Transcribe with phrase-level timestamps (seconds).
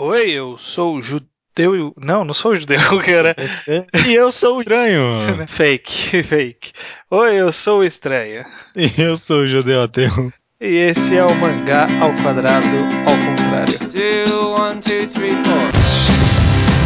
[0.00, 1.26] Oi, eu sou judeu.
[1.58, 3.36] e- Não, não sou o judeu, cara.
[4.08, 5.44] E eu sou estranho.
[5.46, 6.72] fake, fake.
[7.10, 8.44] Oi, eu sou o estranho.
[8.74, 10.32] E eu sou judeu ateu.
[10.60, 12.66] E esse é o mangá ao quadrado
[13.06, 13.78] ao contrário.
[13.90, 16.80] Two, one, two, three, four.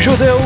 [0.00, 0.38] Judeu,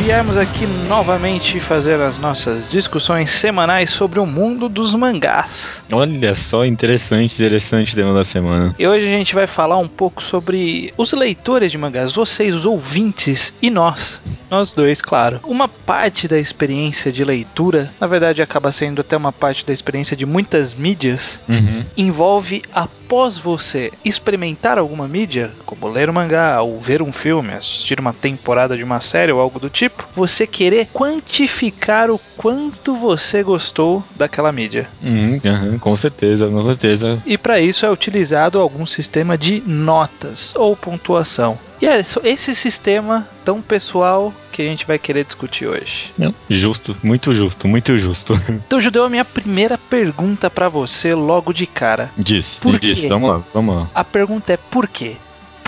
[0.00, 5.82] viemos aqui novamente fazer as nossas discussões semanais sobre o mundo dos mangás.
[5.92, 8.74] Olha só, interessante, interessante tema da semana.
[8.78, 12.64] E hoje a gente vai falar um pouco sobre os leitores de mangás, vocês, os
[12.64, 14.20] ouvintes e nós.
[14.50, 15.38] Nós dois, claro.
[15.44, 20.16] Uma parte da experiência de leitura, na verdade acaba sendo até uma parte da experiência
[20.16, 21.84] de muitas mídias, Uhum.
[21.96, 28.00] envolve após você experimentar alguma mídia, como ler um mangá, ou ver um filme, assistir
[28.00, 33.42] uma temporada de uma série ou algo do tipo, você querer quantificar o quanto você
[33.42, 34.88] gostou daquela mídia.
[35.02, 37.22] Uhum, aham, com certeza, com certeza.
[37.26, 41.58] E para isso é utilizado algum sistema de notas ou pontuação.
[41.80, 46.12] E é esse sistema tão pessoal que a gente vai querer discutir hoje.
[46.18, 48.34] Não, justo, muito justo, muito justo.
[48.70, 52.10] Então, Judeu, a minha primeira pergunta para você logo de cara.
[52.16, 53.08] Diz, Por diz, quê?
[53.08, 53.90] vamos lá, vamos lá.
[53.94, 55.16] A pergunta é por quê?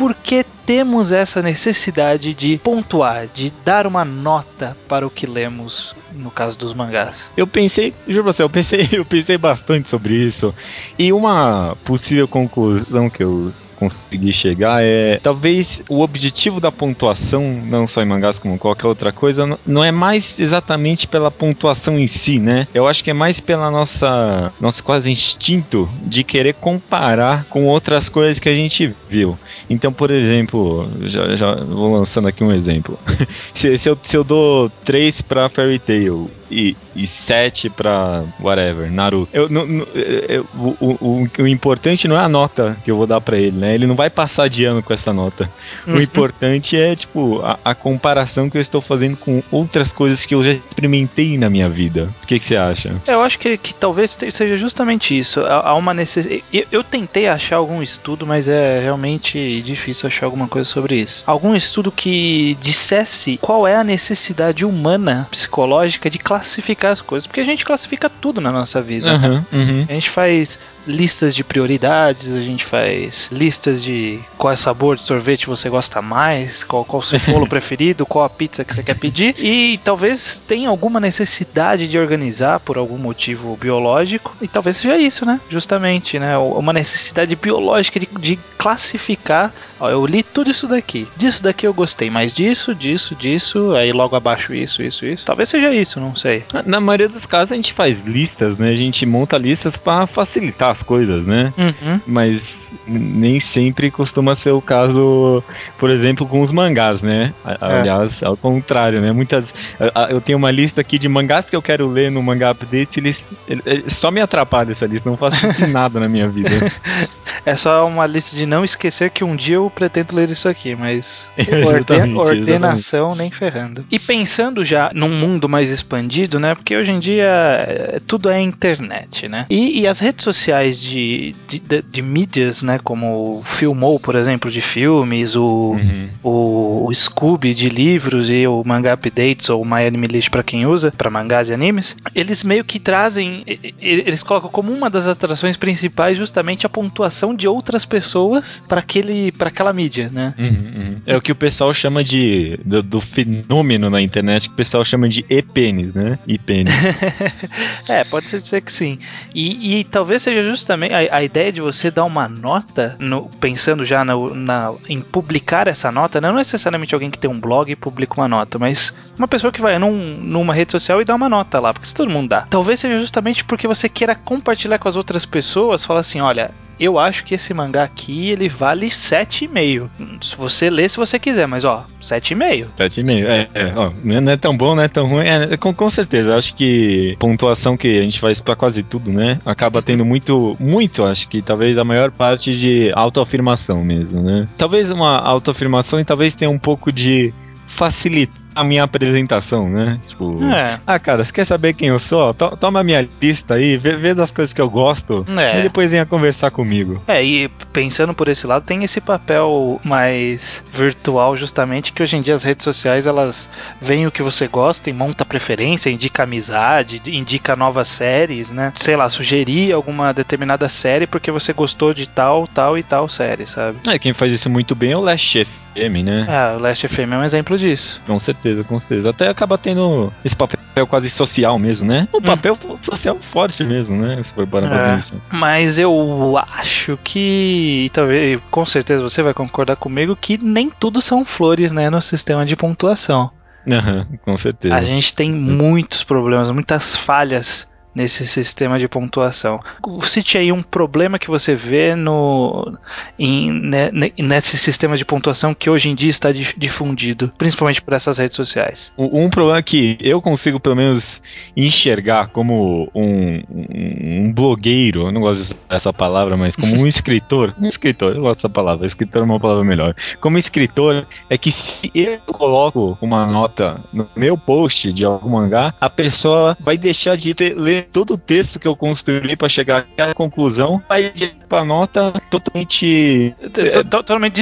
[0.02, 5.94] Por que temos essa necessidade de pontuar, de dar uma nota para o que lemos
[6.12, 7.30] no caso dos mangás?
[7.36, 10.52] Eu pensei, juro pra você, eu pensei, eu pensei bastante sobre isso.
[10.98, 17.86] E uma possível conclusão que eu consegui chegar é talvez o objetivo da pontuação, não
[17.86, 22.38] só em mangás como qualquer outra coisa, não é mais exatamente pela pontuação em si,
[22.38, 22.68] né?
[22.72, 28.08] Eu acho que é mais pela nossa nosso quase instinto de querer comparar com outras
[28.08, 29.36] coisas que a gente viu.
[29.68, 32.98] Então, por exemplo, já, já vou lançando aqui um exemplo.
[33.54, 38.90] se, se eu, se eu dou 3 pra Fairy Tail e, e 7 pra whatever,
[38.92, 42.96] Naruto, eu, não- não- eu- o, o, o importante não é a nota que eu
[42.96, 43.74] vou dar pra ele, né?
[43.74, 45.50] Ele não vai passar de ano com essa nota.
[45.86, 46.00] O Uhum.
[46.00, 50.42] importante é, tipo, a, a comparação que eu estou fazendo com outras coisas que eu
[50.42, 52.08] já experimentei na minha vida.
[52.22, 52.94] O que, que você acha?
[53.06, 55.40] Eu acho que, que talvez seja justamente isso.
[55.40, 56.44] Há há uma necessidade.
[56.52, 61.22] Eu, eu tentei achar algum estudo, mas é realmente difícil achar alguma coisa sobre isso.
[61.26, 66.41] Algum estudo que dissesse qual é a necessidade humana, psicológica, de classificar
[66.90, 67.26] as coisas.
[67.26, 69.12] Porque a gente classifica tudo na nossa vida.
[69.12, 69.86] Aham, uhum.
[69.88, 75.06] A gente faz listas de prioridades, a gente faz listas de qual é sabor de
[75.06, 78.82] sorvete você gosta mais, qual, qual o seu bolo preferido, qual a pizza que você
[78.82, 79.34] quer pedir.
[79.38, 84.36] E talvez tenha alguma necessidade de organizar por algum motivo biológico.
[84.40, 85.40] E talvez seja isso, né?
[85.48, 86.36] Justamente, né?
[86.38, 89.52] Uma necessidade biológica de, de classificar.
[89.78, 91.06] Ó, eu li tudo isso daqui.
[91.16, 93.74] Disso daqui eu gostei mais disso, disso, disso.
[93.74, 95.24] Aí logo abaixo isso, isso, isso.
[95.24, 96.31] Talvez seja isso, não sei.
[96.66, 98.70] Na maioria dos casos a gente faz listas, né?
[98.70, 101.52] A gente monta listas pra facilitar as coisas, né?
[101.58, 102.00] Uhum.
[102.06, 105.42] Mas nem sempre costuma ser o caso,
[105.78, 107.32] por exemplo, com os mangás, né?
[107.44, 107.80] A- É.
[107.80, 109.12] Aliás, ao contrário, né?
[109.12, 109.54] Muitas.
[109.80, 112.50] a- a- Eu tenho uma lista aqui de mangás que eu quero ler no mangá
[112.50, 115.34] update, eles, ele- ele- só me atrapalha essa lista, não faz
[115.72, 116.50] nada na minha vida.
[117.44, 120.76] É só uma lista de não esquecer que um dia eu pretendo ler isso aqui,
[120.76, 123.84] mas Exatamente, orden- ordenação nem ferrando.
[123.90, 126.54] E pensando já num mundo mais expandido, né?
[126.54, 129.46] Porque hoje em dia é, tudo é internet, né?
[129.50, 132.78] E, e as redes sociais de, de, de- de mídias, né?
[132.82, 136.08] Como o Filmou, por exemplo, de filmes, o, Uhum.
[136.22, 140.42] o, o Scooby de livros e o Manga Updates ou o My Anime List pra
[140.42, 143.42] quem usa, pra mangás e animes, eles meio que trazem,
[143.80, 149.32] eles colocam como uma das atrações principais justamente a pontuação de outras pessoas para aquele
[149.32, 150.34] para aquela mídia, né?
[150.38, 150.90] Uhum, uhum.
[151.06, 152.58] É o que o pessoal chama de.
[152.64, 156.01] Do, do fenômeno na internet que o pessoal chama de e-pênis, né?
[156.26, 156.72] E-pênis.
[157.88, 158.98] É, pode ser dizer que sim.
[159.34, 163.84] E, e talvez seja justamente a, a ideia de você dar uma nota, no- pensando
[163.84, 167.76] já na, na- em publicar essa nota, não necessariamente alguém que tem um blog e
[167.76, 171.28] publica uma nota, mas uma pessoa que vai num- numa rede social e dá uma
[171.28, 172.42] nota lá, porque se todo mundo dá.
[172.42, 176.50] Talvez seja justamente porque você queira compartilhar com as outras pessoas, falar assim, olha,
[176.84, 179.88] eu acho que esse mangá aqui ele vale 7,5.
[180.22, 182.66] Se você ler se você quiser, mas ó, 7,5.
[182.76, 183.24] 7,5.
[183.26, 185.24] É, é, ó, não é- não é tão bom, não é tão ruim.
[185.24, 189.38] É, com, com certeza, acho que pontuação que a gente faz pra quase tudo, né?
[189.44, 194.48] Acaba tendo muito, muito, acho que talvez a maior parte de autoafirmação mesmo, né?
[194.56, 197.32] Talvez uma autoafirmação e talvez tenha um pouco de
[197.66, 199.98] facilitar a minha apresentação, né?
[200.08, 200.78] Tipo, É.
[200.86, 202.32] ah, cara, você quer saber quem eu sou?
[202.34, 205.60] To- toma a minha lista aí, vê, vê das coisas que eu gosto, É.
[205.60, 207.02] e depois venha conversar comigo.
[207.06, 212.22] É, e pensando por esse lado, tem esse papel mais virtual, justamente, que hoje em
[212.22, 213.48] dia as redes sociais elas
[213.80, 218.72] veem o que você gosta e monta preferência, indica amizade, indica novas séries, né?
[218.76, 223.46] Sei lá, sugerir alguma determinada série porque você gostou de tal, tal e tal série,
[223.46, 223.78] sabe?
[223.86, 226.26] É, quem faz isso muito bem é o Last FM, né?
[226.28, 228.00] Ah, o Last FM é um exemplo disso.
[228.06, 229.10] Com certeza, com certeza.
[229.10, 232.08] Até acaba tendo esse papel quase social mesmo, né?
[232.14, 234.22] Um papel social forte mesmo, né?
[234.22, 234.66] Se for Hum.
[234.68, 234.98] É.
[235.30, 241.00] Mas eu acho que, e talvez, com certeza você vai concordar comigo, que nem tudo
[241.00, 243.30] são flores, né, no sistema de pontuação.
[243.70, 244.74] Aham, com certeza.
[244.74, 249.60] A gente tem muitos problemas, muitas falhas nesse sistema de pontuação.
[250.02, 252.76] Cite aí um problema que você vê no
[253.18, 257.82] em, ne- ne- nesse sistema de pontuação que hoje em dia está dif- difundido, principalmente
[257.82, 258.92] por essas redes sociais.
[258.96, 261.22] Um problema que eu consigo, pelo menos,
[261.56, 266.74] enxergar como um, um, um blogueiro, eu não gosto de usar essa palavra, mas como
[266.80, 267.54] um escritor.
[267.60, 269.94] Um escritor, eu gosto dessa palavra, escritor é uma palavra melhor.
[270.20, 275.74] Como escritor, é que se eu coloco uma nota no meu post de algum mangá,
[275.80, 279.86] a pessoa vai deixar de ter, ler todo o texto que eu construí pra chegar
[279.98, 280.82] à conclusão,
[281.14, 283.34] direto pra nota totalmente.
[283.52, 284.40] T- Totalmente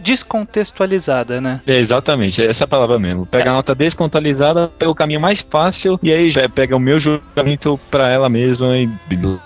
[0.00, 1.60] descontextualizada, né?
[1.66, 3.26] É, exatamente, é essa a palavra mesmo.
[3.26, 6.98] Pega a nota descontabilizada, pega o caminho mais fácil e aí já pega o meu
[7.00, 8.88] julgamento pra ela mesma e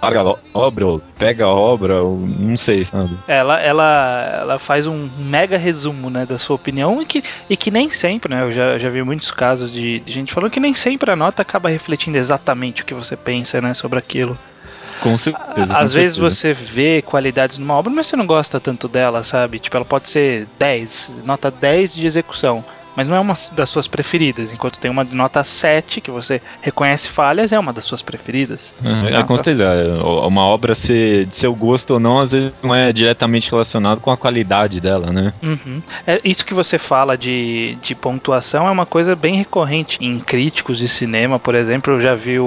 [0.03, 3.17] larga a obra, ou pega a obra, ou não sei, sabe?
[3.27, 7.71] Ela, ela, ela faz um mega resumo né, da sua opinião e que, e que
[7.71, 8.43] nem sempre, né?
[8.43, 11.43] Eu já, já vi muitos casos de, de gente falando que nem sempre a nota
[11.43, 14.39] acaba refletindo exatamente o que você pensa né, sobre aquilo.
[15.01, 15.67] Com certeza.
[15.67, 16.37] com Às vezes certeza.
[16.37, 19.59] você vê qualidades numa obra, mas você não gosta tanto dela, sabe?
[19.59, 22.65] Tipo, ela pode ser 10, nota 10 de execução.
[22.97, 26.41] Mas não é uma das suas preferidas, enquanto tem uma de nota 7 que você
[26.63, 28.75] reconhece falhas, é uma das suas preferidas.
[28.83, 29.25] É, é, Nossa.
[29.25, 29.65] com certeza.
[29.65, 34.01] é, Uma obra ser de seu gosto ou não, às vezes não é diretamente relacionado
[34.01, 35.33] com a qualidade dela, né?
[35.43, 35.83] Uhum.
[36.07, 40.79] É, isso que você fala de, de pontuação é uma coisa bem recorrente em críticos
[40.79, 41.93] de cinema, por exemplo.
[41.95, 42.45] Eu já vi o,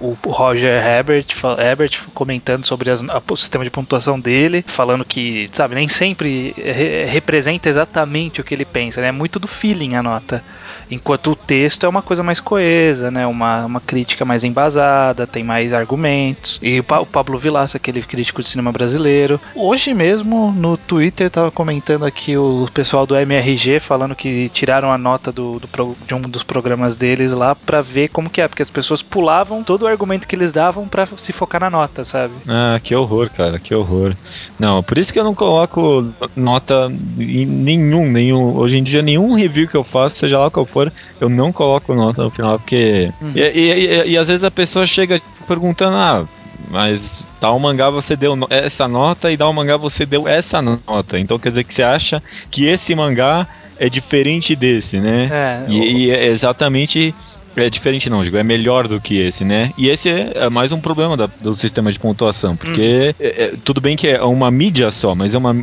[0.00, 1.26] o- o Roger Herbert,
[1.58, 6.54] Herbert comentando sobre as- a- o sistema de pontuação dele, falando que, sabe, nem sempre
[6.56, 9.08] re- representa exatamente o que ele pensa, né?
[9.08, 10.42] É muito do feeling a nota.
[10.90, 13.26] Enquanto o texto é uma coisa mais coesa, né?
[13.26, 16.58] Uma, uma crítica mais embasada, tem mais argumentos.
[16.60, 19.40] E o, Pa- o Pablo Vilaça, aquele crítico de cinema brasileiro.
[19.54, 24.98] Hoje mesmo, no Twitter, tava comentando aqui o pessoal do MRG falando que tiraram a
[24.98, 28.48] nota do, do pro- de um dos programas deles lá pra ver como que é.
[28.48, 32.04] Porque as pessoas pulavam todo o argumento que eles davam pra se focar na nota,
[32.04, 32.34] sabe?
[32.48, 34.14] Ah, que horror, cara, que horror.
[34.58, 38.56] Não, por isso que eu não coloco nota em nenhum, nenhum.
[38.56, 41.94] Hoje em dia, nenhum review que eu faço, seja lá qual for, eu não coloco
[41.94, 43.10] nota no final, porque.
[43.20, 43.32] Uhum.
[43.34, 46.24] E, e- e- e às vezes a pessoa chega perguntando, ah.
[46.70, 51.18] Mas tal mangá você deu essa nota e tal mangá você deu essa nota.
[51.18, 53.46] Então quer dizer que você acha que esse mangá
[53.78, 55.28] é diferente desse, né?
[55.30, 57.14] É, E, e é exatamente.
[57.54, 59.72] É diferente não, digo, é melhor do que esse, né?
[59.76, 63.52] E esse é, é mais um problema da- do sistema de pontuação, porque é- é-
[63.62, 65.54] tudo bem que é uma mídia só, mas é uma.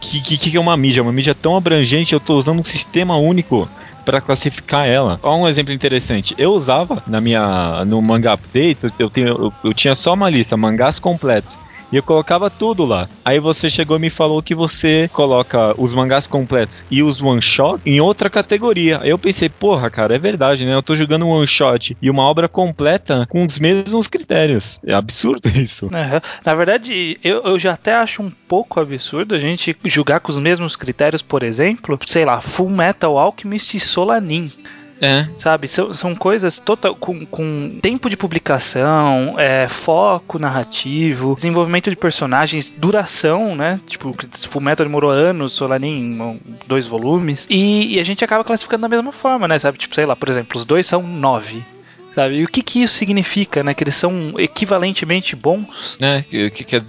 [0.00, 1.02] Que, que, que é uma mídia?
[1.02, 3.68] Uma mídia tão abrangente, eu tô usando um sistema único
[4.04, 5.20] para classificar ela.
[5.22, 6.34] Olha um exemplo interessante.
[6.38, 10.56] Eu usava na minha no manga update, eu, tenho, eu, eu tinha só uma lista,
[10.56, 11.58] mangás completos.
[11.92, 13.08] E eu colocava tudo lá.
[13.24, 17.42] Aí você chegou e me falou que você coloca os mangás completos e os one
[17.42, 19.00] shot em outra categoria.
[19.02, 20.74] Aí eu pensei, porra, cara, é verdade, né?
[20.74, 24.80] Eu tô jogando um one shot e uma obra completa com os mesmos critérios.
[24.86, 25.88] É absurdo isso.
[26.44, 30.38] Na verdade, eu, eu já até acho um pouco absurdo a gente julgar com os
[30.38, 34.52] mesmos critérios, por exemplo, sei lá, Full Metal Alchemist e Solanin.
[35.00, 35.26] É.
[35.36, 41.96] Sabe, são, são coisas total, com, com tempo de publicação, é, foco narrativo, desenvolvimento de
[41.96, 43.80] personagens, duração, né?
[43.86, 44.14] Tipo,
[44.48, 47.46] Fullmetal demorou anos, Solanin, dois volumes.
[47.48, 49.58] E, e a gente acaba classificando da mesma forma, né?
[49.58, 51.62] Sabe, tipo, sei lá, por exemplo, os dois são nove.
[52.14, 52.38] Sabe?
[52.38, 53.72] E o que, que isso significa, né?
[53.72, 55.96] Que eles são equivalentemente bons?
[56.00, 56.24] Né?
[56.28, 56.82] Que, que, que-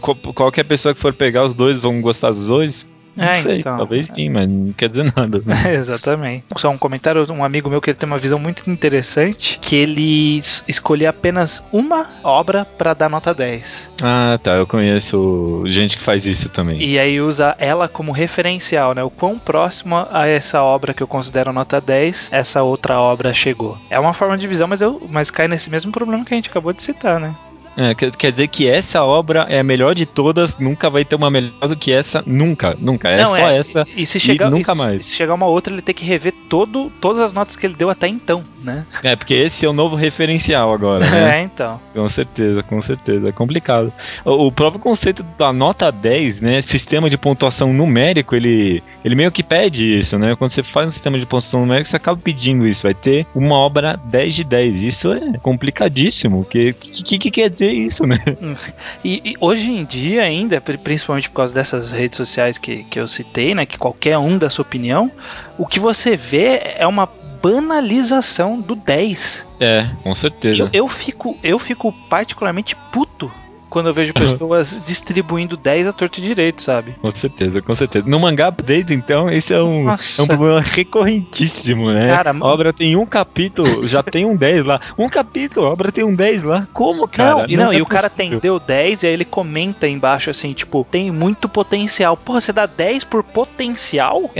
[0.00, 2.86] qual- qualquer pessoa que for pegar os dois vão gostar dos dois?
[3.16, 3.76] Não É, sei, então.
[3.76, 5.42] talvez sim, mas não quer dizer nada.
[5.44, 5.74] né?
[5.74, 6.44] Exatamente.
[6.56, 10.38] Só um comentário, um amigo meu que ele tem uma visão muito interessante, que ele
[10.38, 13.90] es- escolheu apenas uma obra para dar nota 10.
[14.02, 14.52] ah, tá.
[14.54, 16.80] Eu conheço gente que faz isso também.
[16.82, 19.02] E aí usa ela como referencial, né?
[19.02, 23.76] O quão próximo a essa obra que eu considero nota 10, essa outra obra chegou.
[23.90, 26.48] É uma forma de visão, mas, eu, mas cai nesse mesmo problema que a gente
[26.50, 27.34] acabou de citar, né?
[27.76, 31.14] É, quer, quer dizer que essa obra é a melhor de todas, nunca vai ter
[31.14, 33.08] uma melhor do que essa, nunca, nunca.
[33.08, 35.06] É Não, só é, essa E se chegar, e nunca e se- mais.
[35.06, 37.88] se chegar uma outra, ele tem que rever todo, todas as notas que ele deu
[37.88, 38.84] até então, né?
[39.04, 41.20] É, porque esse é o novo referencial agora, né?
[41.40, 41.80] É, então.
[41.94, 43.92] Com certeza, com certeza, é complicado.
[44.24, 49.30] O, o próprio conceito da nota 10, né, sistema de pontuação numérico, ele, ele meio
[49.32, 50.34] que pede isso, né?
[50.36, 53.54] Quando você faz um sistema de pontuação numérica, você acaba pedindo isso, vai ter uma
[53.56, 54.82] obra 10 de 10.
[54.82, 58.18] Isso é complicadíssimo, o que, que, que quer dizer isso, né?
[59.04, 62.98] E, e hoje em dia ainda, pri- principalmente por causa dessas redes sociais que, que
[63.00, 63.64] eu citei, né?
[63.66, 65.10] Que qualquer um dá sua opinião,
[65.58, 67.08] o que você vê é uma
[67.42, 69.46] banalização do 10.
[69.60, 70.64] É, com certeza.
[70.64, 73.30] Eu, eu, fico, eu fico particularmente puto
[73.70, 76.96] quando eu vejo pessoas distribuindo 10 a torto e direito, sabe?
[77.00, 78.08] Com certeza, com certeza.
[78.08, 82.08] No mangá update, então, esse é um, é um problema recorrentíssimo, né?
[82.08, 84.80] Cara, a obra tem um capítulo, já tem um 10 lá.
[84.98, 86.68] Um capítulo, a obra tem um 10 lá.
[86.72, 87.42] Como, cara?
[87.42, 90.30] não, e, não, é e o cara tem deu 10 e aí ele comenta embaixo
[90.30, 92.16] assim, tipo, tem muito potencial.
[92.16, 94.30] Porra, você dá 10 por potencial?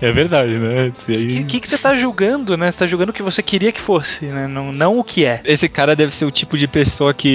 [0.00, 0.92] é verdade, né?
[1.08, 2.70] O aí- que, que você tá julgando, né?
[2.70, 4.46] Você tá julgando o que você queria que fosse, né?
[4.46, 5.40] Não, não o que é.
[5.44, 7.27] Esse cara deve ser o tipo de pessoa que,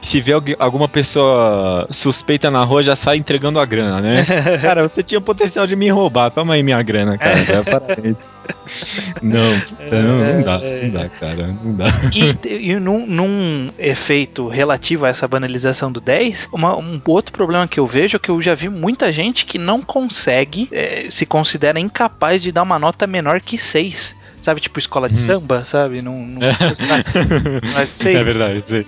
[0.00, 4.16] se vê alguma pessoa suspeita na rua, já sai entregando a grana, né?
[4.60, 7.36] cara, você tinha potencial de me roubar, toma aí minha grana, cara.
[7.64, 8.24] Parabéns.
[9.22, 9.52] Não,
[9.90, 11.86] não, não dá, não dá, cara, não dá.
[12.14, 17.68] E, e num, num efeito relativo a essa banalização do 10, uma- um outro problema
[17.68, 21.24] que eu vejo é que eu já vi muita gente que não consegue, eh, se
[21.26, 24.16] considera incapaz de dar uma nota menor que 6.
[24.42, 26.02] Sabe, tipo escola de samba, sabe?
[26.02, 28.16] Não, não, não sei.
[28.16, 28.86] É verdade, sei.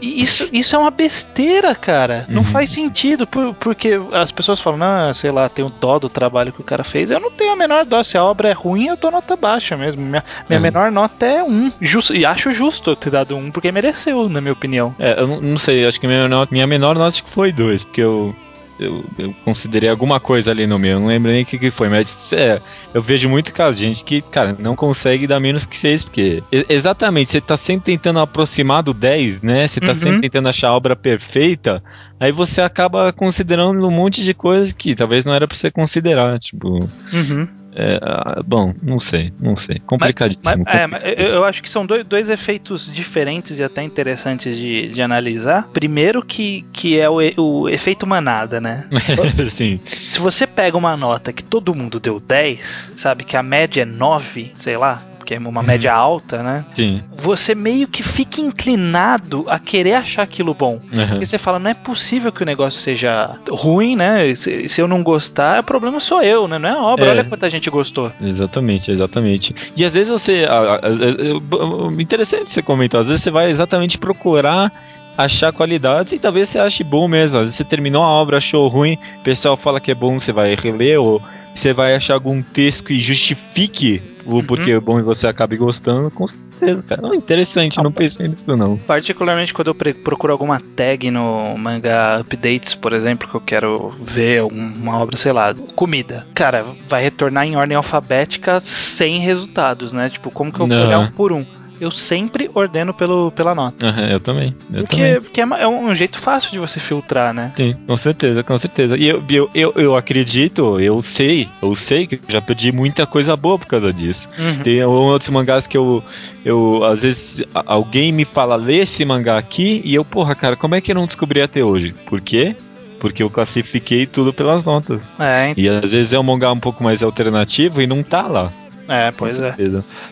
[0.00, 2.24] E isso, isso é uma besteira, cara.
[2.28, 2.44] Não Uhum.
[2.44, 6.52] faz sentido, por- porque as pessoas falam, ah, sei lá, tem o dó do trabalho
[6.52, 7.10] que o cara fez.
[7.10, 8.00] Eu não tenho a menor dó.
[8.02, 10.00] Se a obra é ruim, eu dou nota baixa mesmo.
[10.02, 10.62] Minha, minha Uhum.
[10.62, 11.70] menor nota é um.
[11.80, 14.94] Justo, e acho justo eu ter dado um, porque mereceu, na minha opinião.
[15.00, 17.50] É, eu não, não sei, acho que minha, nota- minha menor nota acho que foi
[17.50, 18.34] dois, porque eu,
[18.78, 21.70] eu, eu considerei alguma coisa ali no meu, eu não lembro nem o que, que
[21.70, 22.60] foi, mas é,
[22.92, 26.42] eu vejo muito caso de gente que, cara, não consegue dar menos que seis, porque
[26.68, 29.66] exatamente, você tá sempre tentando aproximar do 10, né?
[29.66, 29.94] Você tá Uhum.
[29.94, 31.82] sempre tentando achar a obra perfeita,
[32.18, 36.38] aí você acaba considerando um monte de coisas que talvez não era pra você considerar,
[36.38, 37.48] tipo, Uhum.
[37.74, 40.42] É, ah, bom, não sei, não sei, complicadíssimo.
[40.44, 44.56] Mas, é, mas eu, eu acho que são dois, dois efeitos diferentes e até interessantes
[44.56, 45.68] de, de analisar.
[45.72, 48.86] Primeiro que, que é o, o efeito manada, né?
[49.48, 49.80] Sim.
[49.84, 53.86] Se você pega uma nota que todo mundo deu 10, sabe, que a média é
[53.86, 55.02] 9, sei lá,
[55.38, 56.64] porque é uma média alta, né?
[56.74, 57.02] Sim.
[57.16, 60.80] Você meio que fica inclinado a querer achar aquilo bom.
[60.92, 61.08] Uhum.
[61.08, 64.34] Porque você fala, não é possível que o negócio seja ruim, né?
[64.34, 66.58] Se, se eu não gostar, o problema sou eu, né?
[66.58, 67.06] Não é a obra.
[67.06, 67.10] É.
[67.10, 68.10] Olha quanta gente gostou.
[68.20, 69.54] Exatamente, exatamente.
[69.76, 70.46] E às vezes você.
[70.48, 74.72] a- a- a- a- Interessante você comentar, às vezes você vai exatamente procurar
[75.16, 77.36] achar qualidades e talvez você ache bom mesmo.
[77.38, 80.32] Às vezes você terminou a obra, achou ruim, o pessoal fala que é bom, você
[80.32, 81.20] vai reler, ou
[81.54, 84.44] você vai achar algum texto que justifique o Uhum.
[84.44, 87.02] porquê é bom e você acabe gostando, com certeza, cara.
[87.02, 88.76] Não, interessante, não pensei nisso não.
[88.76, 94.40] Particularmente quando eu procuro alguma tag no mangá updates, por exemplo, que eu quero ver
[94.40, 96.26] alguma obra, sei lá, comida.
[96.34, 100.08] Cara, vai retornar em ordem alfabética sem resultados, né?
[100.08, 101.44] Tipo, como que eu vou olhar um por um?
[101.82, 103.86] Eu sempre ordeno pelo, pela nota.
[103.86, 104.54] Aham, eu também.
[104.72, 105.20] Eu Porque, também.
[105.20, 107.50] porque é ma- é um jeito fácil de você filtrar, né?
[107.56, 108.96] Sim, com certeza, com certeza.
[108.96, 113.04] E eu, eu, eu, eu acredito, eu sei, eu sei que eu já perdi muita
[113.04, 114.28] coisa boa por causa disso.
[114.38, 114.62] Uhum.
[114.62, 116.04] Tem outros mangás que eu,
[116.44, 120.76] eu às vezes, alguém me fala, lê esse mangá aqui, e eu, porra, cara, como
[120.76, 121.92] é que eu não descobri até hoje?
[122.06, 122.54] Por quê?
[123.00, 125.12] Porque eu classifiquei tudo pelas notas.
[125.18, 128.22] É, ent- E às vezes é um mangá um pouco mais alternativo e não tá
[128.28, 128.52] lá.
[128.92, 129.54] É, Com pois é.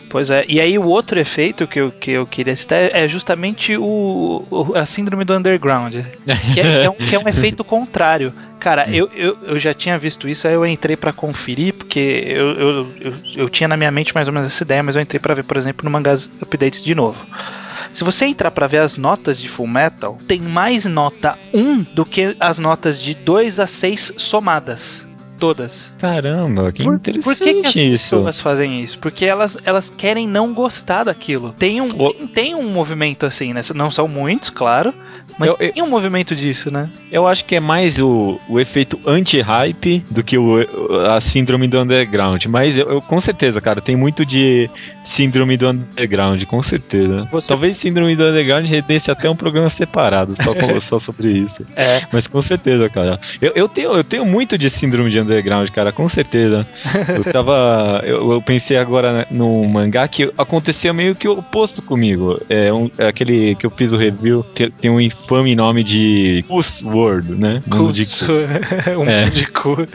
[0.08, 0.44] Pois é.
[0.49, 4.72] E aí o outro efeito que eu, que eu queria citar é justamente o, o-
[4.76, 5.94] a síndrome do underground.
[6.54, 8.32] Que é, que é um, que é um efeito contrário.
[8.58, 12.52] Cara, eu, eu, eu já tinha visto isso, aí eu entrei pra conferir, porque eu,
[12.52, 15.18] eu, eu, eu tinha na minha mente mais ou menos essa ideia, mas eu entrei
[15.18, 17.26] pra ver, por exemplo, no Mangás Updates de novo.
[17.94, 22.04] Se você entrar pra ver as notas de Full Metal, tem mais nota 1 do
[22.04, 25.06] que as notas de 2 a 6 somadas.
[25.40, 25.90] Todas.
[25.99, 28.16] Caramba, que Por, interessante por que, que as isso.
[28.16, 28.99] pessoas fazem isso?
[28.99, 31.54] Porque elas, elas querem não gostar daquilo.
[31.59, 33.61] Tem um, O- tem, tem um movimento assim, né?
[33.75, 34.92] Não são muitos, claro.
[35.40, 36.88] Mas Eu- eu- tem um movimento disso, né?
[37.11, 40.59] Eu acho que é mais o, o efeito anti-hype do que o,
[41.11, 42.44] a síndrome do underground.
[42.47, 44.68] Mas eu, eu- com certeza, cara, tem muito de
[45.02, 47.26] síndrome do underground, com certeza.
[47.32, 51.64] Você- Talvez síndrome do underground rendesse até um programa separado, só, com- só sobre isso.
[51.75, 52.02] É.
[52.12, 53.18] Mas com certeza, cara.
[53.40, 56.66] Eu, eu, tenho, eu tenho muito de síndrome de underground, cara, com certeza.
[57.16, 58.02] Eu tava.
[58.04, 62.38] eu, eu pensei agora no mangá que acontecia meio que o oposto comigo.
[62.49, 66.44] É, um, é aquele que eu fiz o review, tem, tem um infame nome de
[66.49, 67.62] Cuss World, né?
[67.66, 68.32] Mundo de Curso, cu.
[69.00, 69.20] um É.
[69.25, 69.88] mundo de cu.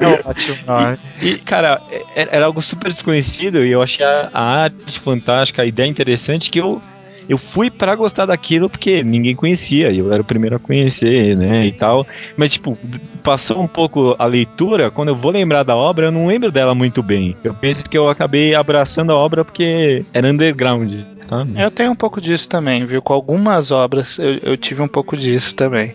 [0.00, 0.96] É ótimo nome.
[1.22, 1.80] E, cara,
[2.16, 6.60] é- era algo super desconhecido e eu achei a, arte fantástica, a ideia interessante que
[6.60, 6.82] eu.
[7.26, 11.34] Eu fui pra gostar daquilo porque ninguém conhecia, e eu era o primeiro a conhecer,
[11.34, 12.06] né, e tal.
[12.36, 12.76] Mas, tipo,
[13.22, 16.74] passou um pouco a leitura, quando eu vou lembrar da obra, eu não lembro dela
[16.74, 17.34] muito bem.
[17.42, 20.92] Eu penso que eu acabei abraçando a obra porque era underground,
[21.24, 21.52] sabe?
[21.60, 23.02] Eu tenho um pouco disso também, viu?
[23.02, 25.94] Com algumas obras eu, eu tive um pouco disso também.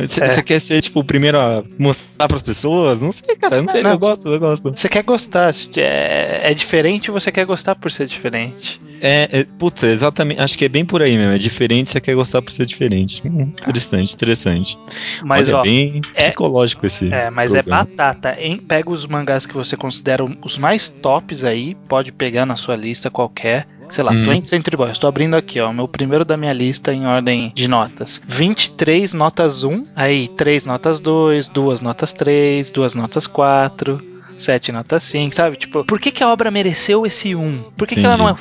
[0.00, 0.42] Você É.
[0.42, 3.00] quer ser, tipo, o primeiro a mostrar pras pessoas?
[3.00, 4.70] Não sei, cara, não sei, Não, eu gosto, eu gosto.
[4.74, 8.80] Você quer gostar, é, é diferente você quer gostar por ser diferente.
[9.02, 12.00] É, é, putz, é exatamente, acho que é bem por aí mesmo, é diferente, você
[12.00, 13.22] quer gostar por ser diferente.
[13.26, 14.78] Hum, interessante, interessante.
[15.24, 17.84] Mas Olha, ó, bem é- psicológico esse É, mas é programa.
[17.86, 18.58] batata, hein?
[18.58, 23.10] Pega os mangás que você considera os mais tops aí, pode pegar na sua lista
[23.10, 23.66] qualquer.
[23.90, 24.24] Sei lá, Hum.
[24.24, 24.92] 20 Century Boys.
[24.92, 25.72] Estou abrindo aqui, ó.
[25.72, 28.20] Meu primeiro da minha lista em ordem de notas.
[28.26, 29.86] 23 notas 1.
[29.96, 34.09] Aí, 3 notas 2, 2 notas 3, 2 notas 4.
[34.40, 35.56] 7 notas 5, sabe?
[35.56, 37.64] Tipo, por que, que a obra mereceu esse 1?
[37.76, 38.34] Por que, que ela não é.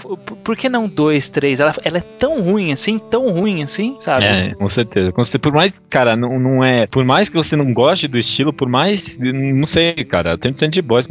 [0.43, 1.59] Por que não 2, 3?
[1.59, 4.25] Ela, ela é tão ruim assim, tão ruim assim, sabe?
[4.25, 5.11] É, com certeza.
[5.11, 5.39] Com certeza.
[5.39, 6.87] Por mais, cara, não, não é.
[6.87, 9.17] Por mais que você não goste do estilo, por mais.
[9.17, 10.37] Não sei, cara.
[10.37, 11.07] Tem de boys.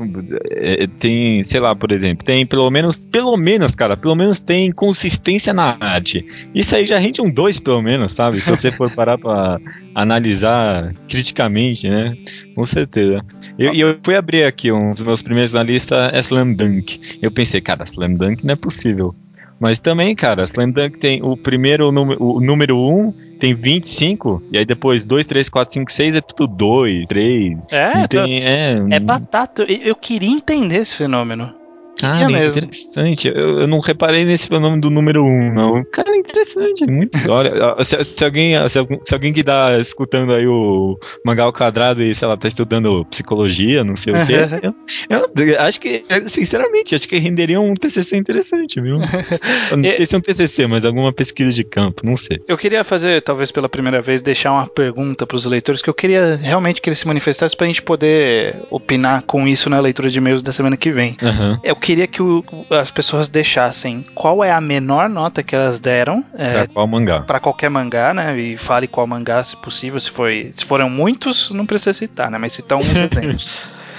[0.50, 2.99] é, Tem, sei lá, por exemplo, tem pelo menos.
[2.99, 6.25] Pelo menos, cara, pelo menos tem consistência na arte.
[6.54, 8.40] Isso aí já rende um 2, pelo menos, sabe?
[8.40, 9.59] Se você for parar pra
[9.95, 12.16] analisar criticamente, né?
[12.54, 13.25] Com certeza.
[13.58, 17.18] Eu- E eu, fui abrir aqui um dos meus primeiros na lista é Slam Dunk.
[17.20, 19.14] Eu pensei, cara, Slam Dunk não é possível.
[19.60, 24.58] Mas também, cara, Slam Dunk tem o primeiro número, o número 1 tem 25, e
[24.58, 27.58] aí depois 2, 3, 4, 5, 6 é tudo 2, 3.
[27.72, 29.62] É, tem, é, é batata.
[29.64, 31.52] Eu, eu queria entender esse fenômeno.
[31.99, 32.59] Cara, Queria mesmo.
[32.59, 33.28] interessante.
[33.28, 35.85] Eu, eu não reparei nesse fenômeno do número 1, não.
[35.93, 36.87] Cara, interessante.
[36.87, 37.19] Muito.
[37.31, 37.52] Olha,
[37.85, 42.14] se, se alguém, se, se alguém que tá escutando aí o Mangá ao Quadrado e,
[42.14, 44.35] sei lá, tá estudando psicologia, não sei o quê,
[45.11, 48.99] eu, eu acho que, sinceramente, acho que renderia um TCC interessante, viu?
[49.71, 52.38] Eu não É- sei se é um TCC, mas alguma pesquisa de campo, não sei.
[52.47, 55.95] Eu queria fazer, talvez pela primeira vez, deixar uma pergunta para os leitores que eu
[55.95, 60.11] queria realmente que eles se manifestassem para a gente poder opinar com isso na leitura
[60.11, 61.17] de e-mails da semana que vem.
[61.23, 61.59] Aham.
[61.62, 66.23] Eu queria que o- as pessoas deixassem qual é a menor nota que elas deram
[66.23, 67.21] Pra qual mangá?
[67.23, 68.38] para qualquer mangá, né?
[68.38, 69.99] E fale qual mangá, se possível.
[69.99, 72.36] Se, foi, se foram muitos, não precisa citar, né?
[72.36, 73.50] Mas citar uns exemplos.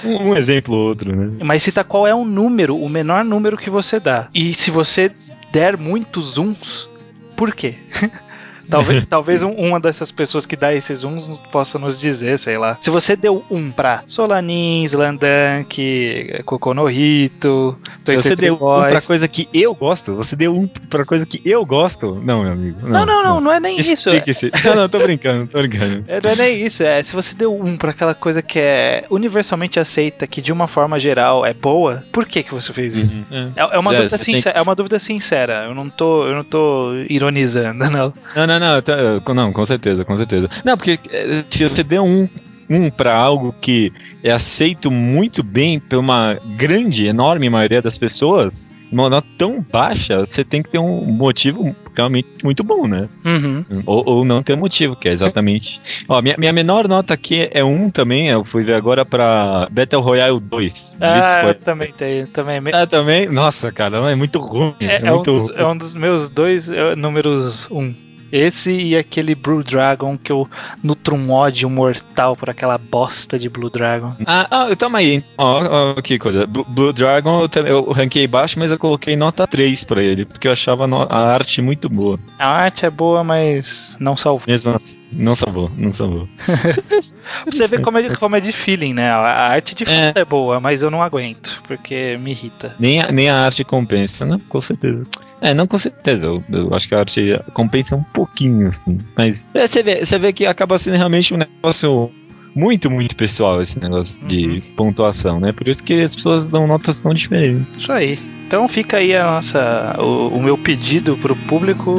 [0.04, 1.38] Um, um exemplo ou outro, né?
[1.44, 4.28] Mas cita qual é o número, o menor número que você dá.
[4.32, 5.10] E se você
[5.52, 6.88] der muitos uns,
[7.36, 7.74] por quê?
[8.70, 12.78] talvez talvez um- uma dessas pessoas que dá esses uns possa nos dizer, sei lá.
[12.80, 19.06] Se você deu um pra Solanin, Slandank, Kokonohito, Se você deu um pra Boys.
[19.06, 22.14] coisa que eu gosto, você deu um pra coisa que eu gosto?
[22.24, 22.86] Não, meu amigo.
[22.88, 24.08] Não, não, não, não é nem isso.
[24.10, 24.20] É.
[24.64, 26.04] Não, não, tô brincando, tô brincando.
[26.06, 26.82] é, não é nem isso.
[26.82, 30.66] É se você deu um pra aquela coisa que é universalmente aceita, que de uma
[30.68, 33.26] forma geral é boa, por que que você fez isso?
[33.30, 33.52] Uhum.
[33.56, 35.64] É, é uma É, dúvida sincera, é uma dúvida sincera.
[35.66, 38.12] Eu não tô, eu não tô ironizando, não.
[38.36, 40.48] Não, não, não, tá, não, com certeza, com certeza.
[40.64, 42.28] Não, porque eh, se você der um,
[42.68, 43.92] um pra algo que
[44.22, 48.54] é aceito muito bem por uma grande, enorme maioria das pessoas,
[48.92, 53.08] uma nota tão baixa, você tem que ter um motivo realmente muito bom, né?
[53.24, 53.64] Uhum.
[53.86, 55.80] Ou, ou não ter motivo, que é exatamente.
[56.08, 60.02] Ó, minha, minha menor nota aqui é um também, eu fui ver agora pra Battle
[60.02, 60.96] Royale 2.
[61.00, 62.60] Ah, eu também tenho, também.
[62.60, 63.28] me- Ah, também?
[63.28, 64.74] Nossa, cara, é muito ruim.
[64.80, 67.94] É, É, é um muito dos, é um dos meus dois é, números um.
[68.32, 70.48] Esse e aquele Blue Dragon que eu
[70.82, 74.14] nutro um ódio mortal por aquela bosta de Blue Dragon.
[74.26, 75.22] Ah, ah, tamo aí.
[75.38, 76.46] Ó, ó, que coisa.
[76.46, 80.48] Blue, Blue Dragon eu, eu ranquei baixo, mas eu coloquei nota 3 pra ele, porque
[80.48, 82.18] eu achava no- a arte muito boa.
[82.38, 84.44] A arte é boa, mas não salvou.
[84.46, 86.28] Mesmo assim, não salvou, não salvou.
[87.46, 89.10] Você ver como é, como é de feeling, né?
[89.10, 90.24] A arte de fato é.
[90.24, 92.74] boa, mas eu não aguento, porque me irrita.
[92.78, 94.40] Nem a, nem a arte compensa, né?
[94.48, 95.02] Com certeza.
[95.40, 96.24] É, não com certeza.
[96.24, 98.98] Eu, eu acho que a arte compensa um pouquinho, assim.
[99.16, 102.10] Mas é, você, vê, você vê que acaba sendo realmente um negócio
[102.54, 105.52] muito, muito pessoal esse negócio de pontuação, né?
[105.52, 107.74] Por isso que as pessoas dão notas tão diferentes.
[107.76, 108.18] Isso aí.
[108.46, 111.94] Então fica aí a nossa, o, o meu pedido pro público.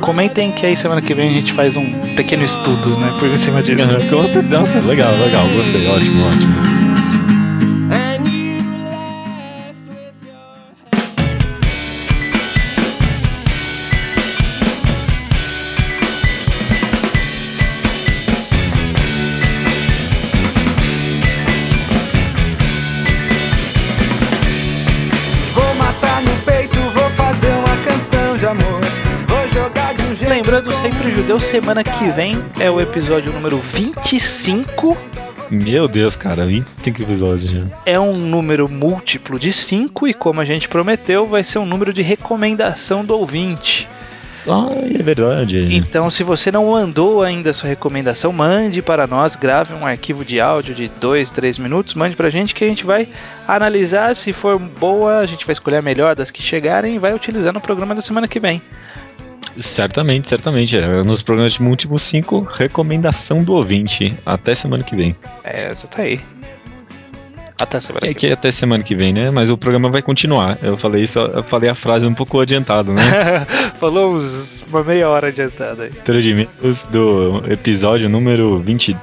[0.00, 3.12] Comentem que aí semana que vem a gente faz um pequeno estudo, né?
[3.18, 3.90] Por cima disso.
[4.86, 5.48] Legal, legal.
[5.48, 5.86] Gostei.
[5.88, 6.89] Ótimo, ótimo.
[31.30, 34.96] Judeu, semana que vem é o episódio número 25.
[35.48, 37.60] Meu Deus, cara, 25 episódios já.
[37.86, 41.92] É um número múltiplo de 5 e, como a gente prometeu, vai ser um número
[41.92, 43.88] de recomendação do ouvinte.
[44.44, 45.68] Ah, é verdade.
[45.70, 50.24] Então, se você não mandou ainda a sua recomendação, mande para nós, grave um arquivo
[50.24, 53.06] de áudio de 2, 3 minutos, mande pra gente que a gente vai
[53.46, 54.16] analisar.
[54.16, 57.52] Se for boa, a gente vai escolher a melhor das que chegarem e vai utilizar
[57.52, 58.60] no programa da semana que vem.
[59.58, 60.78] Certamente, certamente.
[60.78, 64.14] É, Nos programas de Múltiplo 5, recomendação do ouvinte.
[64.24, 65.16] Até semana que vem.
[65.44, 66.20] É, essa tá aí.
[67.60, 69.30] Até semana É que que até semana que vem, né?
[69.30, 70.56] Mas o programa vai continuar.
[70.62, 73.02] Eu falei isso, eu falei a frase um pouco adiantado, né?
[73.02, 73.70] vem.
[73.78, 75.90] Falou uns- uma meia hora adiantada aí.
[75.90, 78.98] Leitura de e-mails do episódio número 23,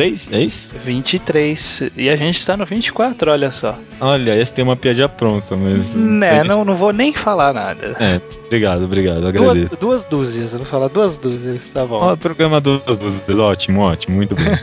[0.00, 0.68] é isso?
[0.74, 1.90] 23.
[1.96, 3.78] E a gente está no 24, olha só.
[4.00, 5.94] Olha, esse tem uma piadinha pronta, mas.
[5.94, 7.96] Né, não, não vou nem falar nada.
[8.00, 9.76] É, obrigado, obrigado, Duas, agradeço.
[9.78, 11.96] duas dúzias, eu vou falar duas dúzias, tá bom.
[11.96, 14.46] Ó, programa duas dúzias, ótimo, ótimo, muito bem.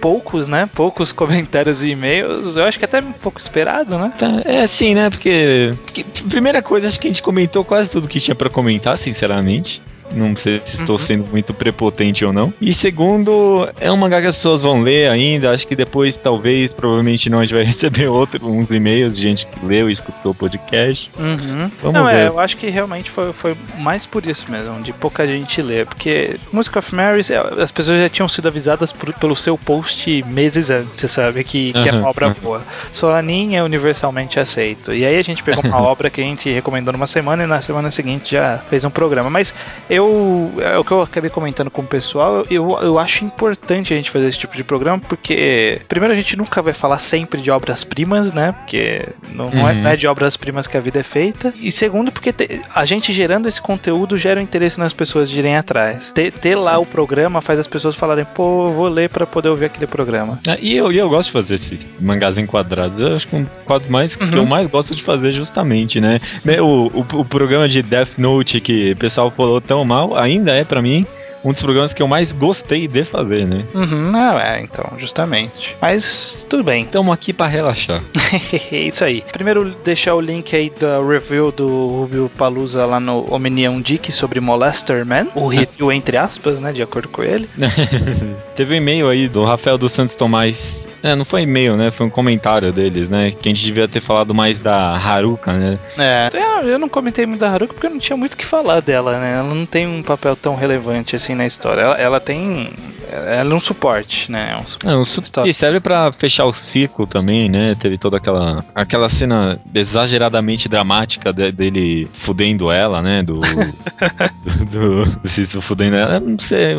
[0.00, 0.68] Poucos, né?
[0.74, 2.56] Poucos comentários e e-mails.
[2.56, 4.12] Eu acho que até um pouco esperado, né?
[4.18, 5.08] Tá, é assim, né?
[5.08, 8.98] Porque, porque, Primeira coisa, acho que a gente comentou quase tudo que tinha pra comentar,
[8.98, 9.80] sinceramente.
[10.12, 10.98] Não sei se estou Uhum.
[11.02, 12.52] sendo muito prepotente ou não.
[12.60, 15.50] E segundo, é um mangá que as pessoas vão ler ainda.
[15.50, 19.46] Acho que depois, talvez, provavelmente não, a gente vai receber outro, uns e-mails de gente
[19.46, 21.10] que leu e escutou o podcast.
[21.18, 21.70] Uhum.
[21.82, 22.26] Vamos Não, é, ver.
[22.28, 25.86] eu acho que realmente foi, foi mais por isso mesmo, de pouca gente ler.
[25.86, 30.22] Porque Music of Marys, é, as pessoas já tinham sido avisadas por- pelo seu post
[30.26, 32.62] meses antes, você sabe, que, que é uma obra boa.
[32.92, 34.92] Solanin é universalmente aceito.
[34.94, 37.60] E aí a gente pegou uma obra que a gente recomendou numa semana e na
[37.60, 39.28] semana seguinte já fez um programa.
[39.30, 39.52] Mas
[39.96, 40.52] eu.
[40.58, 42.44] É o que eu acabei comentando com o pessoal.
[42.50, 46.36] Eu, eu acho importante a gente fazer esse tipo de programa, porque, primeiro, a gente
[46.36, 48.52] nunca vai falar sempre de obras-primas, né?
[48.52, 49.82] Porque não, é, Uhum.
[49.82, 51.52] não é de obras-primas que a vida é feita.
[51.60, 55.38] E segundo, porque te- a gente gerando esse conteúdo gera um interesse nas pessoas de
[55.38, 56.10] irem atrás.
[56.14, 59.66] Ter, ter lá o programa faz as pessoas falarem, pô, vou ler pra poder ouvir
[59.66, 60.38] aquele programa.
[60.46, 62.98] Ah, E eu, e eu gosto de fazer esse mangás enquadrados.
[62.98, 64.30] Eu acho que um quadro mais que Uhum.
[64.34, 66.20] eu mais gosto de fazer justamente, né?
[66.44, 70.52] Né, O, o, o programa de Death Note que o pessoal falou tão mal, ainda
[70.52, 71.06] é pra mim
[71.44, 73.64] um dos programas que eu mais gostei de fazer, né?
[73.74, 75.76] Uhum, não, é, então, justamente.
[75.80, 76.82] Mas tudo bem.
[76.84, 78.02] Estamos aqui pra relaxar.
[78.72, 79.22] Isso aí.
[79.32, 81.66] Primeiro, deixar o link aí da review do
[82.00, 85.26] Rubio Palusa lá no Omnium Dick sobre Molester Man.
[85.34, 86.72] O review, entre aspas, né?
[86.72, 87.48] De acordo com ele.
[88.54, 90.86] Teve um e-mail aí do Rafael dos Santos Tomás.
[91.02, 91.90] É, não foi e-mail, né?
[91.90, 93.30] Foi um comentário deles, né?
[93.32, 95.78] Que a gente devia ter falado mais da Haruka, né?
[95.98, 98.46] É, eu- eu não comentei muito da Haruka porque eu não tinha muito o que
[98.46, 99.34] falar dela, né?
[99.38, 101.80] Ela não tem um papel tão relevante assim na história.
[101.82, 102.70] Ela, ela tem.
[103.10, 104.52] Ela é um suporte, né?
[104.52, 104.94] É um suporte.
[104.94, 105.48] É, um su- Stop.
[105.48, 107.76] e serve pra fechar o ciclo também, né?
[107.78, 113.22] Teve toda aquela aquela cena exageradamente dramática de- dele fudendo ela, né?
[113.22, 114.64] Do do,
[115.04, 116.18] do, do Cícero fudendo ela.
[116.20, 116.74] Não sei,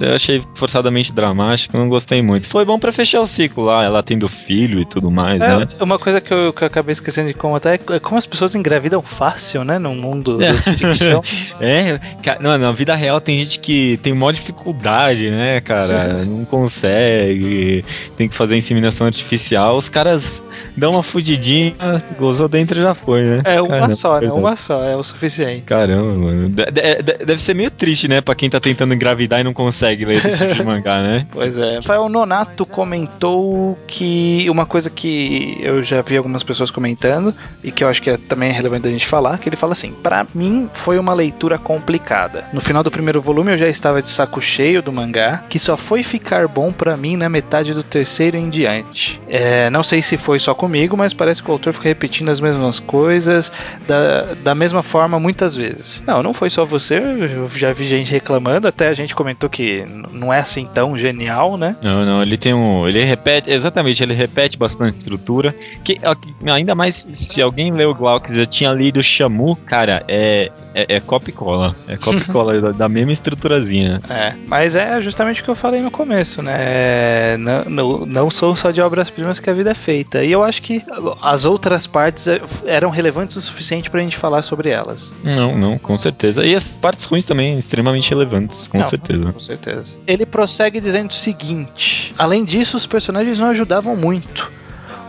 [0.00, 2.48] eu, achei forçadamente dramático, não gostei muito.
[2.48, 5.68] Foi bom pra fechar o ciclo lá, ela tendo filho e tudo mais, né?
[5.78, 8.26] É, uma coisa que eu, que eu acabei esquecendo de comentar é é como as
[8.26, 9.78] pessoas engravidam fácil, né?
[9.78, 10.52] No mundo É.
[10.52, 11.22] da ficção.
[11.60, 12.00] É,
[12.40, 16.24] não, na vida real tem gente que tem maior dificuldade, né, cara?
[16.26, 17.84] Não consegue,
[18.16, 19.76] tem que fazer inseminação artificial.
[19.76, 20.42] Os caras
[20.76, 21.74] dão uma fudidinha,
[22.18, 23.42] gozou dentro e já foi, né?
[23.44, 24.30] É uma Caramba, só, né?
[24.32, 25.62] Uma só, é o suficiente.
[25.62, 26.48] Caramba, mano.
[26.48, 29.52] De- de- de- deve ser meio triste, né, pra quem tá tentando engravidar e não
[29.52, 31.26] consegue ler esse tipo de mangá, né?
[31.32, 31.76] Pois é.
[31.76, 37.82] Rafael Nonato comentou que uma coisa que eu já vi algumas pessoas comentando e que
[37.84, 40.26] eu acho que é, também é relevante a gente falar, que ele fala assim: "Pra
[40.34, 42.44] mim foi uma leitura complicada.
[42.52, 45.76] No final do primeiro volume eu já estava de saco cheio do mangá, que só
[45.76, 49.20] foi ficar bom pra mim na metade do terceiro em diante.
[49.28, 52.40] É, não sei se foi só comigo, mas parece que o autor fica repetindo as
[52.40, 53.52] mesmas coisas
[53.86, 56.04] da, da mesma forma muitas vezes.
[56.06, 59.84] Não, não foi só você, eu já vi gente reclamando, até a gente comentou que
[60.12, 61.76] não é assim tão genial, né?
[61.82, 62.86] Não, não, ele tem um.
[62.86, 63.50] Ele repete.
[63.50, 65.52] Exatamente, ele repete bastante estrutura.
[65.82, 65.98] Que,
[66.46, 70.52] ainda mais se alguém leu o Glaucus e já tinha lido Shamu, cara, é.
[70.78, 71.74] É, é copy e cola.
[71.88, 73.98] É copy e cola da, da mesma estruturazinha.
[74.10, 77.38] É, mas é justamente o que eu falei no começo, né?
[77.38, 80.22] Não, não, não são só de obras-primas que a vida é feita.
[80.22, 80.82] E eu acho que
[81.22, 85.12] as outras partes é, eram relevantes o suficiente pra gente falar sobre elas.
[85.24, 86.44] Não, não, com certeza.
[86.44, 89.32] E as partes ruins também, extremamente relevantes, com Não, certeza.
[89.32, 89.96] Com certeza.
[90.06, 94.50] Ele prossegue dizendo o seguinte: Além disso, os personagens não ajudavam muito.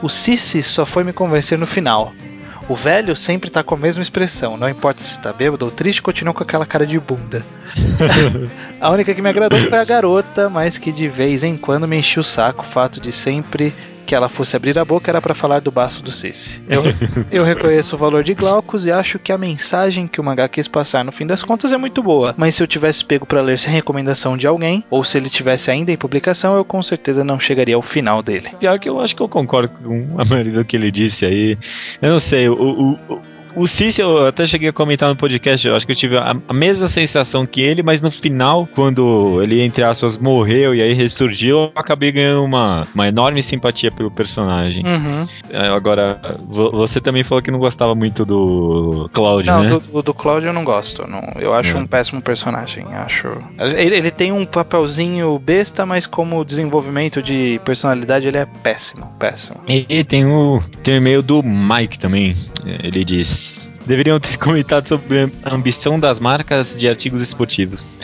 [0.01, 2.11] O Cici só foi me convencer no final.
[2.69, 6.01] O velho sempre tá com a mesma expressão, não importa se está bêbado ou triste,
[6.01, 7.45] continua com aquela cara de bunda.
[8.81, 11.97] a única que me agradou foi a garota, mas que de vez em quando me
[11.97, 13.73] enchia o saco o fato de sempre
[14.07, 16.61] que ela fosse abrir a boca era para falar do baço do Cici.
[16.69, 16.81] Eu,
[17.29, 20.67] eu reconheço o valor de Glaucus e acho que a mensagem que o mangá quis
[20.67, 23.59] passar no fim das contas é muito boa, mas se eu tivesse pego para ler
[23.59, 27.37] sem recomendação de alguém, ou se ele tivesse ainda em publicação, eu com certeza não
[27.39, 28.49] chegaria ao final dele.
[28.59, 31.57] Pior que eu acho que eu concordo com a maioria do que ele disse aí.
[32.01, 33.21] Eu não sei, o, o, o-
[33.55, 36.35] o Cici, eu até cheguei a comentar no podcast, eu acho que eu tive a,
[36.47, 40.93] a mesma sensação que ele, mas no final, quando ele, entre aspas, morreu e aí
[40.93, 44.83] ressurgiu, eu acabei ganhando uma, uma enorme simpatia pelo personagem.
[44.85, 45.27] Uhum.
[45.51, 49.69] É, Agora, vo- você também falou que não gostava muito do Cloud, Não, né?
[49.69, 51.01] do, do, do Cláudio eu não gosto.
[51.03, 51.79] eu Não, eu acho É.
[51.79, 52.85] um péssimo personagem.
[52.93, 53.27] Acho.
[53.59, 59.57] Ele, ele tem um papelzinho besta, mas como desenvolvimento de personalidade ele é péssimo, péssimo.
[59.67, 62.35] E tem o, tem o e-mail do Mike também.
[62.65, 63.46] Ele diz:
[63.85, 67.95] Deveriam ter comentado sobre a ambição das marcas de artigos esportivos.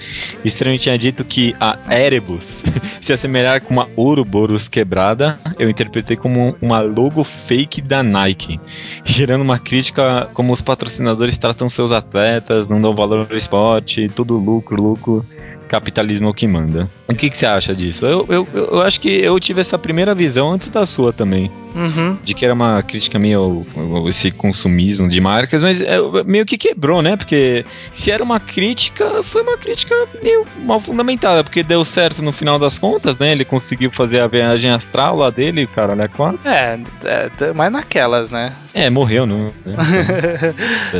[0.43, 2.63] Estranho tinha dito que a Erebus
[3.01, 8.60] se assemelhar com uma Ouroboros quebrada, eu interpretei como uma logo fake da Nike,
[9.03, 14.38] gerando uma crítica como os patrocinadores tratam seus atletas, não dão valor ao esporte, tudo
[14.38, 15.25] lucro, lucro.
[15.67, 16.88] Capitalismo é o que manda.
[17.08, 18.06] O que, que você acha disso?
[18.06, 21.49] Eu, eu, eu eu acho que eu tive essa primeira visão antes da sua também
[21.75, 22.17] Uhum.
[22.23, 26.57] de que era uma crítica meio ao, esse consumismo de marcas, mas é, meio que
[26.57, 27.15] quebrou, né?
[27.15, 32.31] Porque se era uma crítica, foi uma crítica meio mal fundamentada, porque deu certo no
[32.31, 33.31] final das contas, né?
[33.31, 36.07] Ele conseguiu fazer a viagem astral lá dele, cara, né?
[36.07, 36.39] Quatro.
[36.45, 38.53] É, é, mas naquelas, né?
[38.73, 39.45] É, morreu, não.
[39.65, 39.75] né?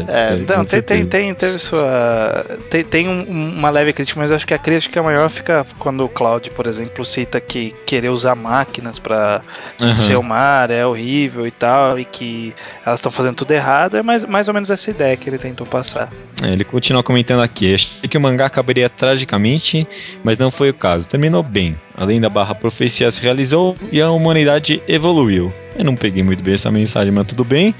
[0.08, 2.46] É, com não, tem, tem, tem, teve sua.
[2.70, 3.24] Tem, tem um-
[3.58, 7.04] uma leve crítica, mas acho que a crítica maior fica quando o Cloud, por exemplo,
[7.06, 9.42] cita que querer usar máquinas pra
[9.82, 9.98] Aham.
[9.98, 10.24] ser o
[10.64, 12.54] mar é horrível e tal, e que
[12.86, 15.68] elas estão fazendo tudo errado, é mais, mais ou menos essa ideia que ele tentou
[15.68, 16.10] passar.
[16.42, 17.74] É, ele continua comentando aqui.
[17.74, 19.88] Achei que o mangá acabaria tragicamente,
[20.24, 21.06] mas não foi o caso.
[21.06, 21.78] Terminou bem.
[21.96, 25.54] Além da barra profecia se realizou e a humanidade evoluiu.
[25.76, 27.74] Eu não peguei muito bem essa mensagem, mas tudo bem.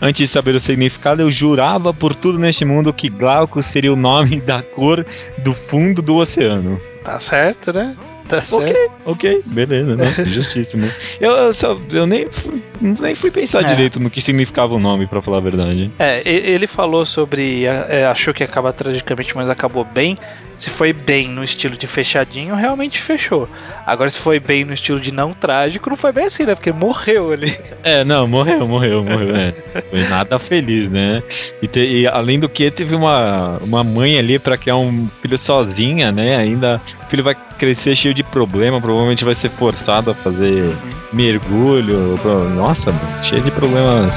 [0.00, 3.96] Antes de saber o significado, eu jurava por tudo neste mundo que Glaucus seria o
[3.96, 5.04] nome da cor
[5.38, 6.80] do fundo do oceano.
[7.04, 7.96] Tá certo, né?
[8.30, 8.70] Tá certo.
[8.70, 10.06] Ok, ok, beleza, né?
[10.26, 10.90] Justíssimo.
[11.20, 13.68] Eu, eu, só, eu nem, fui, nem fui pensar É.
[13.68, 15.90] direito no que significava o nome, pra falar a verdade.
[15.98, 17.64] É, ele falou sobre.
[17.66, 20.16] é, achou que ia acabar tragicamente, mas acabou bem.
[20.56, 23.48] Se foi bem no estilo de fechadinho, realmente fechou.
[23.86, 26.54] Agora, se foi bem no estilo de não trágico, não foi bem assim, né?
[26.54, 27.56] Porque morreu ali.
[27.82, 29.34] É, não, morreu, morreu, morreu.
[29.34, 29.54] É.
[29.88, 31.22] Foi nada feliz, né?
[31.62, 35.38] E, te- e além do que, teve uma, uma mãe ali pra criar um filho
[35.38, 36.36] sozinha, né?
[36.36, 40.74] Ainda o filho vai crescer cheio de problema, provavelmente vai ser forçado a fazer
[41.12, 42.18] mergulho.
[42.22, 44.14] pro- Nossa, cheio de problemas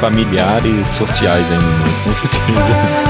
[0.00, 1.92] familiares, sociais ainda, né?
[2.04, 3.00] com certeza.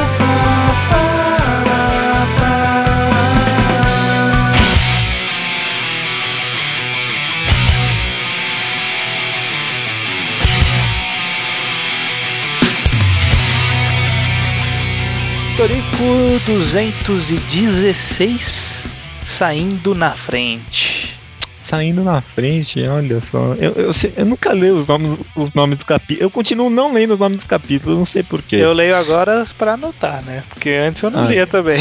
[15.57, 18.85] Torico 216
[19.31, 21.15] saindo na frente.
[21.63, 23.55] Saindo na frente, olha só.
[23.59, 26.23] Eu, eu, eu nunca leio os nomes, os nomes dos capítulos.
[26.23, 28.57] Eu continuo não lendo os nomes dos capítulos, não sei porquê.
[28.57, 30.43] Eu leio agora pra anotar, né?
[30.49, 31.27] Porque antes eu não Ah.
[31.29, 31.79] lia também.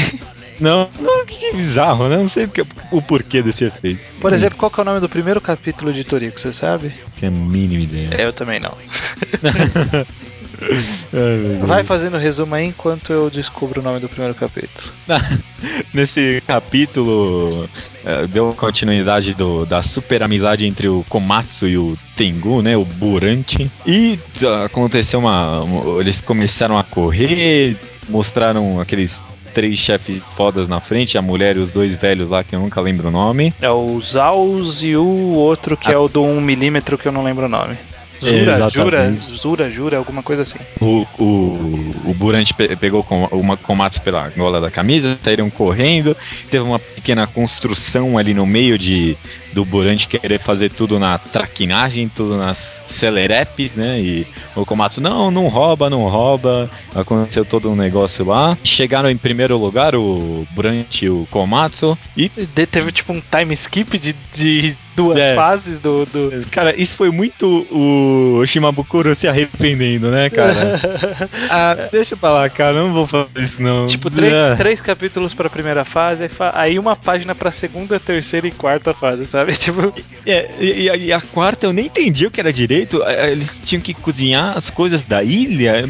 [0.60, 2.18] Não, não, que bizarro, né?
[2.18, 4.02] Não sei porque- o porquê desse efeito.
[4.20, 6.92] Por exemplo, qual que é o nome do primeiro capítulo de Torico, você sabe?
[7.18, 8.22] Tenho a mínima ideia.
[8.22, 8.74] Eu também não.
[11.65, 14.91] Vai fazendo resumo aí enquanto eu descubro o nome do primeiro capítulo.
[15.93, 17.67] Nesse capítulo,
[18.06, 22.78] eh, deu continuidade do, da super amizade entre o Komatsu e o Tengu, né?
[22.78, 23.69] O Burante.
[23.86, 25.63] E ah, aconteceu uma,
[26.00, 27.76] Eles começaram a correr,
[28.08, 29.22] mostraram aqueles
[29.54, 32.80] três chefes fodas na frente, a mulher e os dois velhos lá que eu nunca
[32.80, 33.54] lembro o nome.
[33.60, 37.24] É o Zaus e o outro que é o do 1 milímetro que eu não
[37.24, 37.78] lembro o nome.
[38.19, 38.69] Zura.
[38.69, 40.60] Jura, Zura, Jura, alguma coisa assim.
[40.82, 46.15] O, o, o Burante pe- pegou com, uma Komatsu pela gola da camisa, saíram correndo.
[46.49, 49.15] Teve uma pequena construção ali no meio de
[49.54, 54.00] do Burante querer fazer tudo na traquinagem, tudo nas celerepes, né?
[54.00, 56.70] E o Komatsu, não, não rouba, não rouba.
[56.96, 58.58] Aconteceu todo um negócio lá.
[58.64, 61.98] Chegaram em primeiro lugar o Burante e o Komatsu.
[62.18, 65.36] E, teve tipo um time skip de, de duas É.
[65.36, 66.06] fases do.
[66.06, 66.46] do...
[66.52, 70.80] cara, isso foi muito o Shimabukuro se arrependendo, né, cara?
[71.50, 73.86] ah, deixa pra lá, cara, não vou fazer isso não.
[73.86, 74.56] Tipo, três, Ah.
[74.58, 78.94] três capítulos pra primeira fase, aí, fa- aí uma página pra segunda, terceira e quarta
[78.94, 79.38] fase, sabe?
[79.58, 79.93] Tipo,
[80.25, 83.02] É, e, e a- e a quarta eu nem entendi o que era direito.
[83.04, 85.89] É, Eles tinham que cozinhar as coisas da ilha.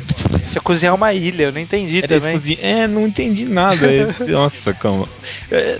[0.51, 2.57] tinha cozinhar uma ilha, eu não entendi Era também.
[2.61, 3.79] É, não entendi nada.
[3.89, 5.07] É, Nossa, calma.
[5.51, 5.77] É,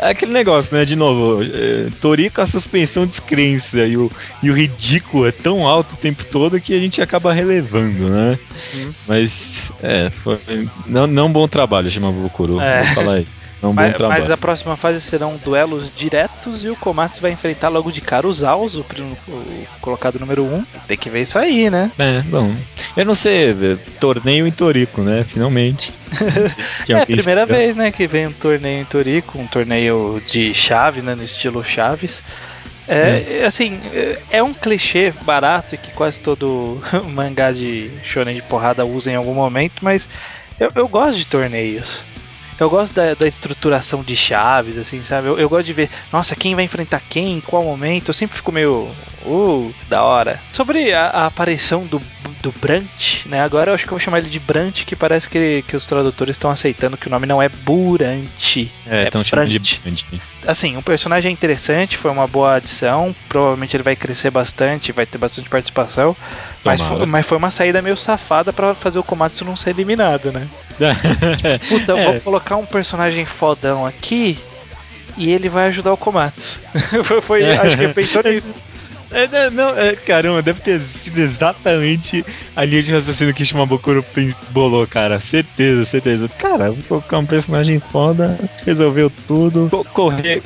[0.00, 0.84] aquele negócio, né?
[0.84, 4.10] De novo, é, Toriko a suspensão de descrença e o,
[4.42, 8.38] e o ridículo é tão alto o tempo todo que a gente acaba relevando, né?
[8.74, 8.90] Uhum.
[9.06, 10.38] Mas, é, foi,
[10.86, 12.60] não, não bom trabalho, chamava o Kuro.
[12.60, 12.82] É.
[12.82, 13.26] Vou falar aí.
[13.62, 17.68] Não bom Mas, mas a próxima fase serão duelos diretos e o Komatsu vai enfrentar
[17.68, 20.54] logo de cara o Zaus, o, prim- o colocado número 1.
[20.54, 20.64] Um.
[20.88, 21.90] Tem que ver isso aí, né?
[21.98, 22.54] É, bom.
[22.96, 25.24] Eu não sei, é, torneio em Toriko, né?
[25.28, 25.92] Finalmente.
[26.88, 27.48] É a primeira esperando.
[27.48, 31.62] vez, né, que vem um torneio em Toriko, um torneio de chaves, né, no estilo
[31.62, 32.22] chaves.
[32.88, 36.82] É, assim, é- é um clichê barato e que quase todo
[37.14, 40.08] mangá de shonen de porrada usa em algum momento, mas
[40.58, 42.00] eu, eu gosto de torneios.
[42.60, 45.28] Eu gosto da, da estruturação de chaves, assim, sabe?
[45.28, 48.10] Eu, eu gosto de ver, nossa, quem vai enfrentar quem, em qual momento.
[48.10, 50.40] Eu sempre fico meio, uh, da hora.
[50.52, 52.00] Sobre a, a aparição do,
[52.42, 53.40] do Brant, né?
[53.42, 55.84] Agora eu acho que eu vou chamar ele de Brant, que parece que, que os
[55.86, 58.70] tradutores estão aceitando que o nome não é Burante.
[58.86, 60.02] É, estão chamando de Brant.
[60.46, 63.14] Assim, o personagem é interessante, foi uma boa adição.
[63.28, 66.16] Provavelmente ele vai crescer bastante, vai ter bastante participação.
[66.64, 70.32] Mas foi, mas foi uma saída meio safada pra fazer o Komatsu não ser eliminado,
[70.32, 70.46] né?
[71.68, 72.04] Puta, eu É.
[72.12, 74.38] vou colocar um personagem fodão aqui
[75.16, 76.60] e ele vai ajudar o Komatsu.
[77.04, 78.54] foi, foi- acho que pensou nisso.
[79.10, 84.04] É, não, não, é, caramba, deve ter sido exatamente a linha de raciocínio que Shimabukuro
[84.50, 85.20] bolou, cara.
[85.20, 86.28] Certeza, certeza.
[86.38, 89.68] Cara, vou colocar um personagem foda, resolveu tudo.
[89.68, 90.42] Vou correr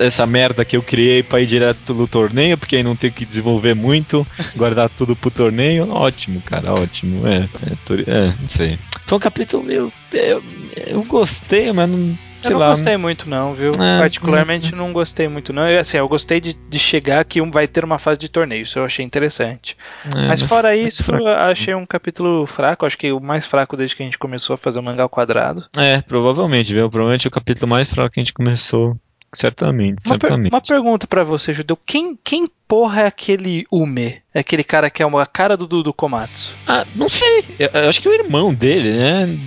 [0.00, 3.26] essa merda que eu criei pra ir direto no torneio, porque aí não tem que
[3.26, 4.26] desenvolver muito,
[4.56, 5.90] guardar tudo pro torneio.
[5.90, 7.26] Ótimo, cara, ótimo.
[7.26, 8.78] É, é, é, não sei.
[9.06, 9.92] Foi um capítulo meio.
[10.12, 10.42] Eu,
[10.86, 12.16] eu gostei, mas não.
[12.44, 12.70] Eu não lá.
[12.70, 13.70] gostei muito não, viu?
[13.72, 15.68] É, Particularmente não gostei muito não.
[15.68, 18.62] Eu, Assim, eu gostei de, de chegar que um vai ter uma fase de torneio,
[18.62, 19.76] isso eu achei interessante.
[20.14, 21.26] É, Mas fora isso, fraco.
[21.26, 24.58] achei um capítulo fraco, acho que o mais fraco desde que a gente começou a
[24.58, 25.64] fazer o mangá ao quadrado.
[25.76, 26.90] É, provavelmente, viu?
[26.90, 28.96] Provavelmente é o capítulo mais fraco que a gente começou.
[29.34, 30.52] Certamente, Uma, per- certamente.
[30.52, 31.78] uma pergunta pra você, Judeu.
[31.84, 34.22] Quem, quem porra é aquele Ume?
[34.32, 36.52] É aquele cara que é uma cara do, do Komatsu?
[36.66, 37.44] Ah, não sei.
[37.58, 39.38] Eu, eu acho que é o irmão dele, né?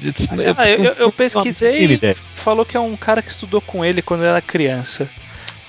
[0.58, 4.02] Ah, eu, eu- eu pesquisei e falou que é um cara que estudou com ele
[4.02, 5.10] quando era criança.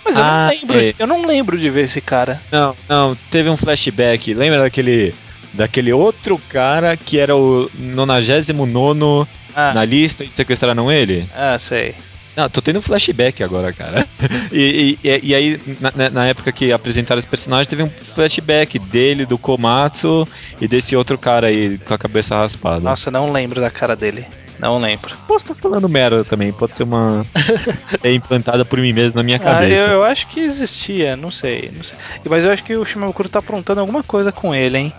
[0.04, 0.94] Mas eu Ah, não lembro, é.
[0.98, 2.40] eu não lembro de ver esse cara.
[2.50, 4.34] Não, não, teve um flashback.
[4.34, 5.14] Lembra daquele.
[5.52, 11.26] Daquele outro cara que era o 99 Ah, na lista e sequestraram ele?
[11.34, 11.94] ah sei.
[12.40, 14.06] Não, tô tendo um flashback agora, cara.
[14.52, 18.78] E, e- e- aí, na- na, na época que apresentaram esse personagem, teve um flashback
[18.78, 20.26] dele, do Komatsu
[20.60, 22.80] e desse outro cara aí com a cabeça raspada.
[22.80, 24.24] Nossa, não lembro da cara dele.
[24.58, 25.14] Não lembro.
[25.28, 27.24] Posso estar falando merda também, pode ser uma.
[28.02, 29.84] é implantada por mim mesmo na minha Ah, cabeça.
[29.84, 31.96] eu, eu acho que existia, não sei, não sei.
[32.28, 34.92] Mas eu acho que o Shimabukuro tá aprontando alguma coisa com ele, hein?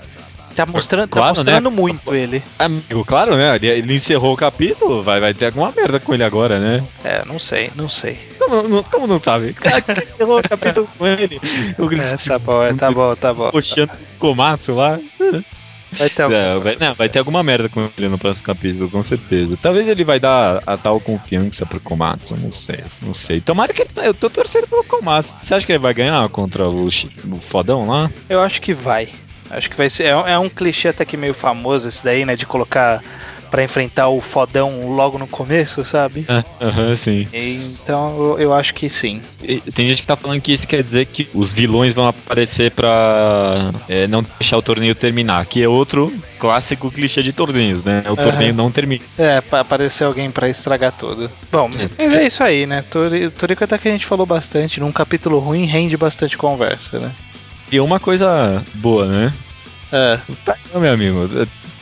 [0.55, 1.75] Tá mostrando, tá Claro, mostrando né?
[1.75, 2.43] muito ele.
[2.59, 3.55] Amigo, claro, né?
[3.55, 6.83] Ele, ele encerrou o capítulo, vai, vai ter alguma merda com ele agora, né?
[7.03, 8.17] É, não sei, não sei.
[8.37, 9.53] Como não, como não sabe?
[9.53, 11.39] Cara, que encerrou o capítulo com ele.
[11.77, 13.51] O É, tá bom, é, tá bom, tá bom.
[13.51, 14.99] Puxando o Komatsu lá.
[15.93, 18.89] Vai ter alguma É, vai, não, vai ter alguma merda com ele no próximo capítulo,
[18.89, 19.57] com certeza.
[19.61, 23.41] Talvez ele vai dar a tal confiança pro Komatsu, não sei, não sei.
[23.41, 23.89] Tomara que ele.
[23.97, 25.31] Eu tô torcendo pelo Komatsu.
[25.41, 28.09] Você acha que ele vai ganhar contra o, o fodão lá?
[28.29, 29.09] Eu acho que vai.
[29.51, 30.05] Acho que vai ser.
[30.05, 32.35] É, um- é um clichê até que meio famoso esse daí, né?
[32.35, 33.03] De colocar
[33.49, 36.25] pra enfrentar o fodão logo no começo, sabe?
[36.29, 37.27] É, Aham, sim.
[37.33, 39.21] E, então eu, acho que sim.
[39.73, 43.71] Tem gente que tá falando que isso quer dizer que os vilões vão aparecer pra
[43.89, 48.03] é, não deixar o torneio terminar, que é outro clássico clichê de torneios, né?
[48.05, 48.15] O Aham.
[48.15, 49.03] torneio não termina.
[49.17, 51.29] É, pra aparecer alguém pra estragar tudo.
[51.51, 52.83] Bom, mas é isso aí, né?
[52.89, 54.79] Tori- Toriko até que a gente falou bastante.
[54.79, 57.11] Num capítulo ruim rende bastante conversa, né?
[57.71, 59.33] E uma coisa boa, né?
[59.91, 60.19] É.
[60.27, 61.29] O Tairan, meu amigo.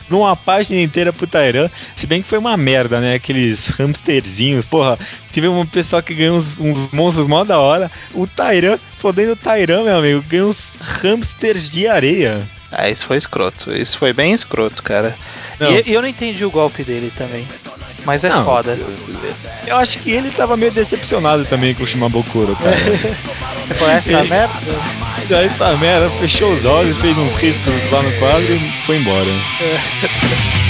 [0.08, 3.14] Numa página inteira pro Tairan, se bem que foi uma merda, né?
[3.14, 4.98] Aqueles hamsterzinhos, porra.
[5.32, 7.90] Teve um pessoal que ganhou uns, uns monstros mó da hora.
[8.14, 12.40] O Tairan, fodendo o Tairan, meu amigo, ganhou uns hamsters de areia.
[12.72, 13.72] Ah, isso foi escroto.
[13.72, 15.16] Isso foi bem escroto, cara.
[15.60, 17.46] E, e eu não entendi o golpe dele também.
[18.04, 18.78] Mas é Não, foda.
[19.66, 22.76] Eu acho que ele tava meio decepcionado também com o Shimabukuro, cara.
[23.76, 24.54] Foi essa Ele- merda?
[25.28, 29.30] Já essa merda, fechou os olhos, fez uns riscos lá no quadro e foi embora.
[29.30, 30.69] い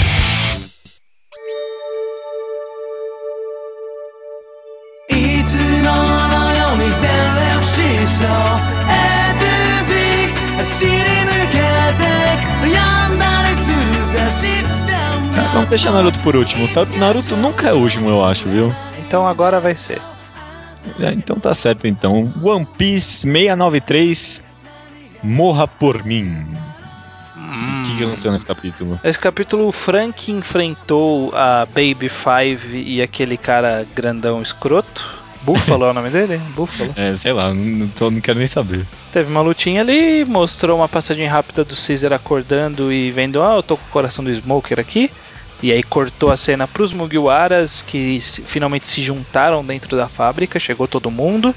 [15.53, 16.67] vamos deixar Naruto por último.
[16.69, 18.73] Tá- Naruto nunca é o último, eu acho, viu?
[18.99, 20.01] Então agora vai ser.
[20.99, 22.31] É, então tá certo então.
[22.43, 24.41] One Piece 693
[25.23, 26.45] Morra por mim.
[27.37, 28.99] O que, que aconteceu nesse capítulo?
[29.03, 35.19] Esse capítulo, o Frank enfrentou a Baby Five e aquele cara grandão escroto.
[35.43, 36.39] Buffalo é o nome dele?
[36.55, 36.93] Buffalo.
[36.95, 38.85] É, sei lá, não, tô, não quero nem saber.
[39.11, 43.63] Teve uma lutinha ali, mostrou uma passadinha rápida do Caesar acordando e vendo, ah, eu
[43.63, 45.11] tô com o coração do Smoker aqui.
[45.61, 50.59] E aí cortou a cena pros Mugiwaras, que se- finalmente se juntaram dentro da fábrica,
[50.59, 51.53] chegou todo mundo.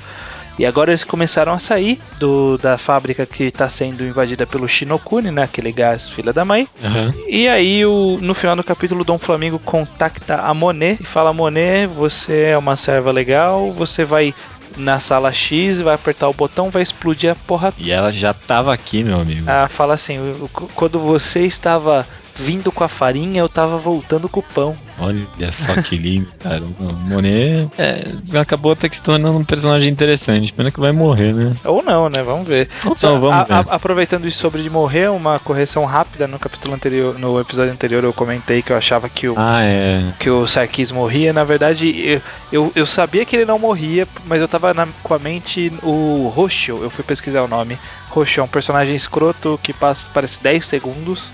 [0.57, 5.33] E agora eles começaram a sair do, da fábrica que está sendo invadida pelo Shinokuni,
[5.33, 5.43] né?
[5.43, 6.69] Aquele gás filha da mãe.
[6.81, 7.13] Aham.
[7.29, 11.87] E aí, o, no final do capítulo, Dom Flamingo contacta a Monet e fala: Monet,
[11.89, 14.33] você é uma serva legal, você vai
[14.77, 17.75] na sala X, vai apertar o botão, vai explodir a porra.
[17.77, 19.43] E ela já tava aqui, meu amigo.
[19.49, 24.29] Ah, fala assim: "O- o- quando você estava vindo com a farinha, eu tava voltando
[24.29, 24.77] com o pão.
[24.99, 26.63] Olha só que lindo, cara.
[26.63, 28.05] O Monet é,
[28.39, 30.53] acabou até que se tornando um personagem interessante.
[30.53, 31.53] Pena que vai morrer, né?
[31.65, 32.23] Ou não, né?
[32.23, 32.69] Vamos ver.
[32.85, 33.53] Ou não, vamos a- ver.
[33.71, 38.05] a- aproveitando isso sobre de morrer, uma correção rápida no capítulo anterior, no episódio anterior
[38.05, 40.13] eu comentei que eu achava que o Ah, é.
[40.19, 42.21] que o Sarkis morria, na verdade, eu,
[42.53, 46.33] eu, eu sabia que ele não morria, mas eu tava na- com a mente o
[46.35, 47.79] Roshio, eu fui pesquisar o nome.
[48.11, 51.25] Roshio é um personagem escroto que passa, parece 10 segundos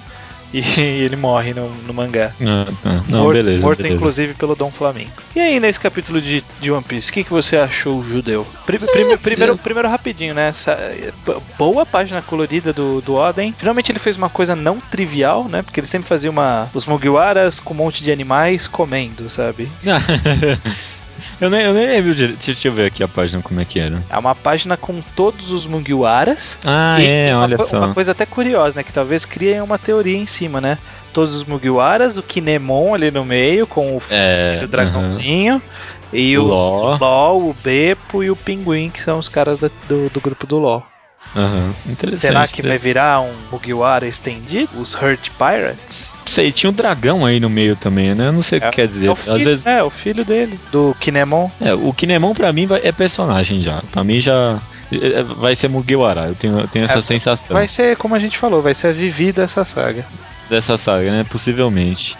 [0.78, 2.32] e ele morre no, no mangá.
[2.40, 3.02] Ah, tá.
[3.08, 3.58] Não, morto, beleza.
[3.60, 3.94] morto beleza.
[3.96, 5.10] inclusive pelo Dom Flamingo.
[5.34, 8.46] E aí, nesse capítulo de, de One Piece, o que, que você achou, judeu?
[8.66, 10.48] Pri- prime- primeiro, primeiro rapidinho, né?
[10.48, 10.76] Essa,
[11.56, 13.54] boa página colorida do, do Oden.
[13.56, 15.62] Finalmente ele fez uma coisa não trivial, né?
[15.62, 19.68] Porque ele sempre fazia uma, os Mugiwaras com um monte de animais comendo, sabe?
[21.40, 22.28] eu, nem, eu nem lembro de.
[22.28, 24.02] Deixa, eu ver aqui a página como é que era.
[24.10, 26.58] É uma página com todos os Mugiwaras.
[26.64, 27.78] Ah, é, uma, olha só.
[27.78, 28.82] uma coisa até curiosa, né?
[28.82, 30.78] Que talvez criem uma teoria em cima, né?
[31.12, 35.60] Todos os Mugiwaras, o Kinemon ali no meio, com o, É, do dragãozinho.
[36.12, 36.96] E O o, Ló.
[36.98, 40.58] LOL, o Beppo e o Pinguim, que são os caras da- do, do grupo do
[40.58, 40.84] LOL.
[41.36, 42.20] Aham, interessante.
[42.20, 44.68] Será que vai virar um Mugiwara estendido?
[44.80, 46.10] Os Hurt Pirates?
[46.30, 48.28] Não sei, tinha um dragão aí no meio também, né?
[48.28, 49.08] Eu não sei o que quer dizer.
[49.08, 49.66] É o, Às filho, vezes.
[49.66, 51.50] é, o filho dele, do Kinemon.
[51.60, 53.82] É, o Kinemon pra mim é personagem já.
[53.90, 54.60] Pra mim já.
[54.92, 58.20] é, Vai ser Mugiwara, eu tenho, eu tenho essa É, sensação Vai ser, como a
[58.20, 60.06] gente falou, vai ser a Vivi dessa saga.
[60.48, 61.26] dessa saga, né?
[61.28, 62.16] Possivelmente.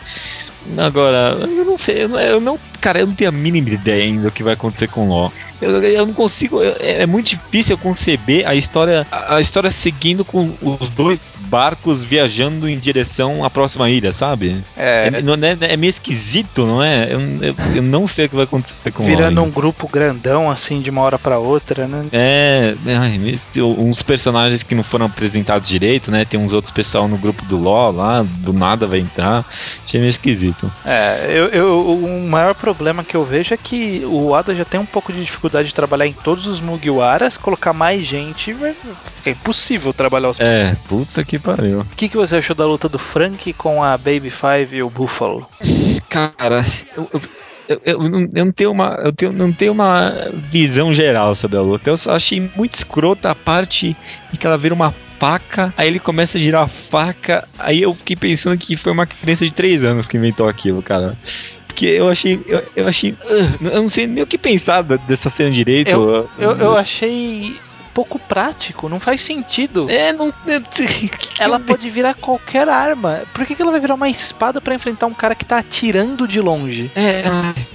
[0.77, 4.03] Agora, eu não sei, eu não, eu não- Cara, eu não tenho a mínima ideia
[4.05, 5.33] ainda do que vai acontecer com o Law.
[5.61, 6.63] Eu, eu não consigo.
[6.63, 9.07] eu- é, é muito difícil eu conceber a história.
[9.11, 14.63] A, a história seguindo com os dois barcos viajando em direção à próxima ilha, sabe?
[14.77, 17.09] É, É, não é, é meio esquisito, não é?
[17.13, 20.81] Eu, eu, eu não sei o que vai acontecer com virando um grupo grandão, assim,
[20.81, 22.05] de uma hora pra outra, né?
[22.13, 26.25] É, ai, esse- uns personagens que não foram apresentados direito, né?
[26.25, 29.45] Tem uns outros pessoal no grupo do LoL lá, do nada vai entrar.
[29.85, 30.71] Achei meio esquisito.
[30.85, 34.79] É, eu, eu, o maior problema que eu vejo é que o Oda já tem
[34.81, 39.31] um pouco de dificuldade de trabalhar em todos os Mugiwaras, colocar mais gente, vai ficar
[39.31, 40.41] impossível trabalhar os.
[40.41, 41.81] É, puta que pariu.
[41.81, 44.91] O que, que você achou da luta do Frank com a Baby Five e o
[44.91, 45.47] Buffalo?
[46.09, 46.65] Cara,
[46.97, 47.23] eu, eu,
[47.69, 48.97] eu, eu não, eu não tenho uma.
[49.05, 51.89] Eu tenho, não tenho uma visão geral sobre a luta.
[51.89, 53.97] Eu só achei muito escrota a parte
[54.33, 57.95] em que ela vira uma faca, aí ele começa a girar a faca, aí eu
[57.95, 61.15] fiquei pensando que foi uma criança de 3 anos que inventou aquilo, cara.
[61.71, 62.41] Porque eu achei.
[62.47, 63.13] Eu, eu achei.
[63.13, 65.91] uh, eu não sei nem o que pensar dessa cena direito.
[66.39, 67.57] Eu, eu achei
[67.95, 69.89] pouco prático, não faz sentido.
[69.89, 70.33] É, não.
[71.39, 73.23] Ela pode virar qualquer arma.
[73.33, 76.27] Por que, que ela vai virar uma espada pra enfrentar um cara que tá atirando
[76.27, 76.91] de longe?
[76.95, 77.23] É,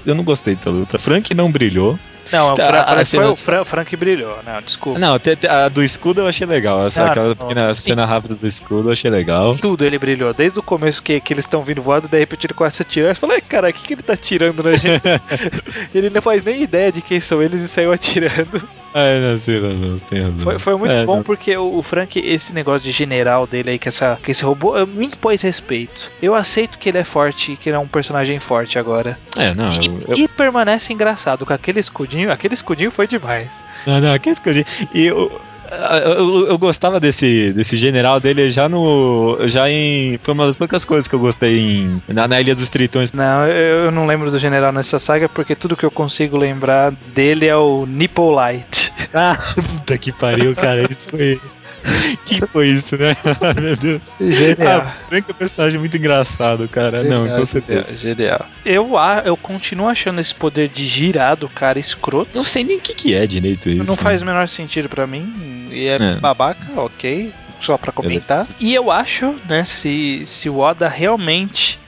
[0.05, 0.99] eu não gostei da luta.
[0.99, 1.97] Frank não brilhou.
[2.31, 4.37] Não, o Tá, Fra- a cena- o Fra- Frank brilhou.
[4.45, 4.99] Não, desculpa.
[4.99, 5.15] Não,
[5.49, 6.87] a do escudo eu achei legal.
[6.87, 7.35] Essa, Ah, aquela não.
[7.35, 9.57] pequena cena rápida do escudo eu achei legal.
[9.57, 12.53] Tudo ele brilhou, desde o começo que, que eles estão vindo voando, de repente ele
[12.53, 13.13] começa a tirar.
[13.13, 15.01] Você fala, "Ai, cara, o que, que ele tá atirando na gente?
[15.93, 18.61] ele não faz nem ideia de quem são eles e saiu atirando.
[18.97, 20.39] É, não, tem razão, tem razão.
[20.39, 21.23] Foi, foi muito É, bom não.
[21.23, 24.77] porque o, o Frank, esse negócio de general dele aí, que, essa, que esse robô,
[24.77, 26.09] eh, me impôs respeito.
[26.21, 29.19] Eu aceito que ele é forte, que ele é um personagem forte agora.
[29.35, 32.24] É, não, E, eu, eu, e permanece engraçado com aquele escudinho.
[32.31, 33.61] Aquele escudinho foi demais.
[33.85, 34.65] não, não, que escudinho.
[34.93, 39.37] E eu, eu, eu, gostava desse, desse general dele já no.
[39.47, 40.17] Já em.
[40.19, 43.11] Foi uma das poucas coisas que eu gostei em, na, na Ilha dos Tritões.
[43.11, 46.91] Não, eu, eu não lembro do general nessa saga porque tudo que eu consigo lembrar
[47.13, 48.93] dele é o Nipple Light.
[49.17, 50.91] Ah, puta que pariu, cara.
[50.91, 51.39] Isso foi.
[52.25, 53.15] que foi isso, né?
[53.61, 54.11] Meu Deus.
[54.19, 54.81] Genial.
[54.85, 57.03] Ah, Frank é um personagem muito engraçado, cara.
[57.03, 57.95] não, com certeza.
[57.95, 58.45] Genial.
[58.65, 62.31] Eu, a- eu continuo achando esse poder de girar do cara escroto.
[62.33, 63.83] Não sei nem o que, que é direito isso.
[63.83, 65.67] Não faz o menor sentido pra mim.
[65.71, 66.15] E é, É.
[66.15, 67.31] babaca, ok.
[67.61, 68.47] Só pra comentar.
[68.59, 71.79] E eu acho, né, se, se o Oda realmente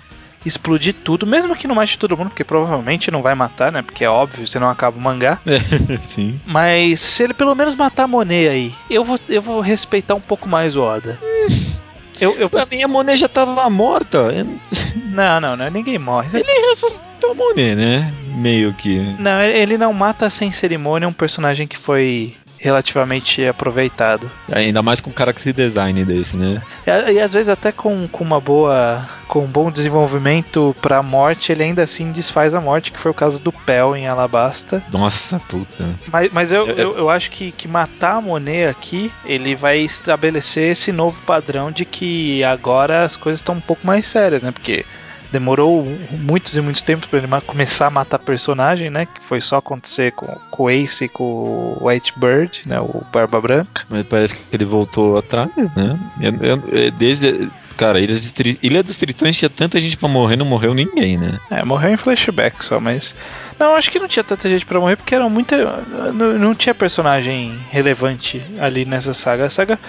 [0.47, 3.81] explodir tudo, mesmo que não mate todo mundo, porque provavelmente não vai matar, né?
[3.81, 5.39] Porque é óbvio, senão acaba o mangá.
[6.03, 6.39] Sim.
[6.45, 10.21] Mas se ele pelo menos matar a Monet aí, eu vou, eu vou respeitar um
[10.21, 11.19] pouco mais o Oda.
[12.19, 14.17] Eu, eu Pra mim a Monet já tava morta.
[14.17, 14.47] Eu-
[15.05, 15.69] Não, não, não.
[15.69, 16.27] Ninguém morre.
[16.33, 18.11] Ele ressuscitou a Monet, né?
[18.35, 18.97] Meio que.
[19.19, 24.29] Não, ele não mata sem cerimônia é um personagem que foi relativamente aproveitado.
[24.51, 26.61] Ainda mais com character design desse, né?
[26.85, 29.07] E, e às vezes até com, com uma boa.
[29.27, 33.13] com um bom desenvolvimento pra morte, ele ainda assim desfaz a morte, que foi o
[33.13, 34.81] caso do Pel em Alabasta.
[34.91, 35.85] Nossa puta.
[36.11, 39.79] Mas, mas eu, Eu- eu, eu acho que, que matar a Monet aqui, ele vai
[39.79, 44.51] estabelecer esse novo padrão de que agora as coisas estão um pouco mais sérias, né?
[44.51, 44.85] Porque
[45.31, 49.05] demorou muitos e muitos tempos pra ele começar a matar personagem, né?
[49.05, 52.79] Que foi só acontecer com, com o Ace e com o White Bird, né?
[52.79, 53.83] O Barba Branca.
[53.89, 55.99] Mas parece que ele voltou atrás, né?
[56.19, 57.49] Eu- desde.
[57.75, 61.39] Cara, Ilha dos, Ilha dos Tritões tinha tanta gente pra morrer, não morreu ninguém, né?
[61.51, 63.13] É, morreu em flashback só, mas.
[63.59, 65.55] Não, acho que não tinha tanta gente pra morrer porque era muita.
[66.11, 69.45] Não, não tinha personagem relevante ali nessa saga.
[69.45, 69.79] A saga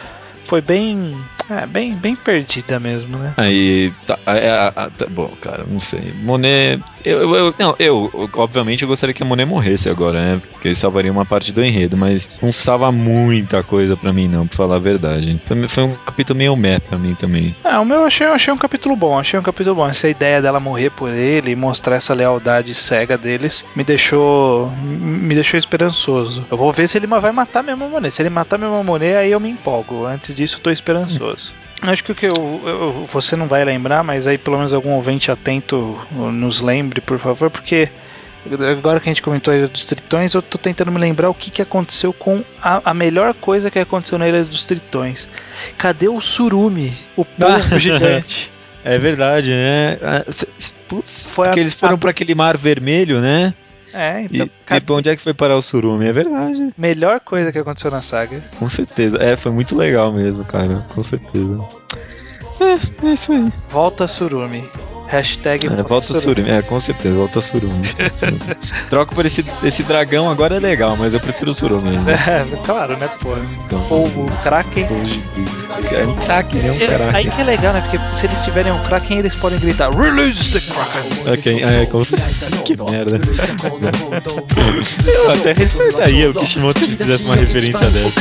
[0.48, 1.16] foi bem.
[1.50, 3.32] É, bem, bem perdida mesmo, né?
[3.38, 3.90] Aí.
[4.06, 6.12] Tá, é, tá bom, cara, não sei.
[6.22, 6.78] Monet.
[7.02, 10.42] Eu, eu, eu- não, eu, eu, obviamente, eu gostaria que a Monet morresse agora, né?
[10.52, 14.58] Porque salvaria uma parte do enredo, mas não salva muita coisa pra mim, não, pra
[14.58, 15.40] falar a verdade.
[15.48, 17.56] Foi, foi um capítulo meio meh pra mim também.
[17.64, 19.88] Ah, o meu eu achei, eu achei um capítulo bom, achei um capítulo bom.
[19.88, 24.70] Essa ideia dela morrer por ele e mostrar essa lealdade cega deles me deixou.
[24.82, 26.44] me deixou esperançoso.
[26.50, 28.10] Eu vou ver se ele vai matar mesmo a Monet.
[28.12, 30.04] Se ele matar mesmo a Monet, aí eu me empolgo.
[30.04, 31.52] Antes disso, eu tô esperançoso.
[31.82, 32.32] Acho que o que eu,
[32.64, 37.18] eu- você não vai lembrar, mas aí pelo menos algum ouvinte atento nos lembre, por
[37.18, 37.88] favor, porque
[38.76, 41.34] agora que a gente comentou a Ilha dos Tritões, eu tô tentando me lembrar o
[41.34, 45.28] que, que aconteceu com a, a melhor coisa que aconteceu na Ilha dos Tritões.
[45.76, 48.50] Cadê o Surumi, o pombo gigante?
[48.84, 49.98] É verdade, né?
[50.02, 50.24] Ah,
[50.88, 53.52] Putz, Foi a- porque eles foram pra aquele mar vermelho, né?
[53.92, 56.06] É, então, e pra onde é que foi parar o Surumi?
[56.06, 58.42] É verdade, melhor coisa que aconteceu na saga.
[58.58, 59.16] com certeza.
[59.16, 61.58] É, foi muito legal mesmo, cara, com certeza.
[62.60, 63.52] É, é isso aí.
[63.68, 64.68] Volta Surumi.
[65.08, 67.82] Hashtag É, volta o Surumi, é, com certeza, volta Surumi.
[68.90, 72.12] Troco por esse, esse dragão agora é legal, mas eu prefiro o Surumi ainda.
[72.28, 73.34] É, claro, né, pô.
[73.64, 74.86] Então, Ou o Kraken.
[75.90, 77.30] É um Kraken, é um aí Kraken.
[77.30, 77.80] que é legal, né?
[77.80, 81.32] Porque se eles tiverem um Kraken, eles podem gritar Release the Kraken!
[81.32, 82.02] Ok, é, com...
[82.64, 83.20] que merda.
[85.06, 88.20] Eu até respeitaria o Kishimoto se fizesse uma referência dessa.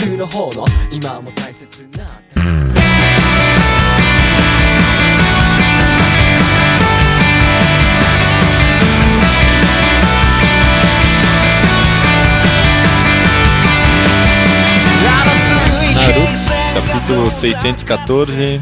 [17.40, 18.62] 614.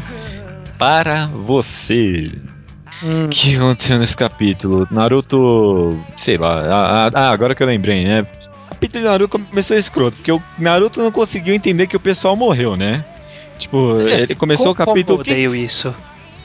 [0.78, 2.30] Para você.
[3.02, 4.86] Hum, que aconteceu nesse capítulo?
[4.90, 5.98] Naruto.
[6.16, 7.10] Sei lá.
[7.14, 8.26] Ah, agora que eu lembrei, né?
[8.66, 12.36] O capítulo de Naruto começou escroto, porque o Naruto não conseguiu entender que o pessoal
[12.36, 13.04] morreu, né?
[13.58, 15.18] Tipo, ele começou o como capítulo.
[15.18, 15.94] eu odeio isso.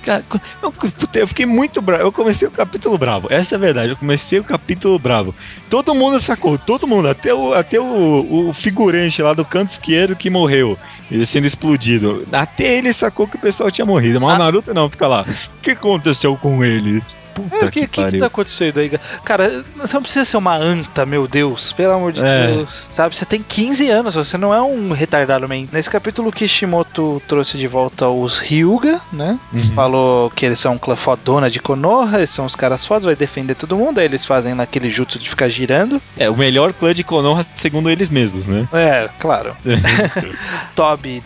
[0.04, 0.24] Cara,
[0.64, 2.04] não, puta, eu fiquei muito bravo.
[2.04, 3.28] Eu comecei o capítulo bravo.
[3.30, 3.92] Essa é a verdade.
[3.92, 5.36] Eu comecei o capítulo bravo.
[5.70, 10.16] Todo mundo sacou, todo mundo, até o, até o, o figurante lá do canto esquerdo
[10.16, 10.78] que morreu,
[11.12, 12.26] ele sendo explodido.
[12.32, 14.20] Até ele sacou que o pessoal tinha morrido.
[14.22, 14.36] Mas Ah.
[14.36, 15.24] o Naruto não, fica lá.
[15.58, 17.32] O que aconteceu com eles?
[17.36, 18.92] Puta É, o que, que, que, que tá acontecendo aí?
[19.24, 21.72] Cara, você não precisa ser uma anta, meu Deus.
[21.74, 22.48] Pelo amor de É.
[22.48, 22.88] Deus.
[22.92, 25.64] Sabe, você tem 15 anos, você não é um retardado man.
[25.72, 29.38] Nesse capítulo, Kishimoto trouxe de volta os Ryuga, né?
[29.54, 29.62] Uhum.
[29.62, 33.16] Falou que eles são um clã fodona de Konoha, eles são os caras fodas, vai
[33.16, 34.00] defender todo mundo.
[34.00, 36.02] Aí eles fazem naquele jutsu de ficar girando.
[36.18, 38.68] É o melhor clã de Konoha, segundo eles mesmos, né?
[38.74, 39.56] É, claro.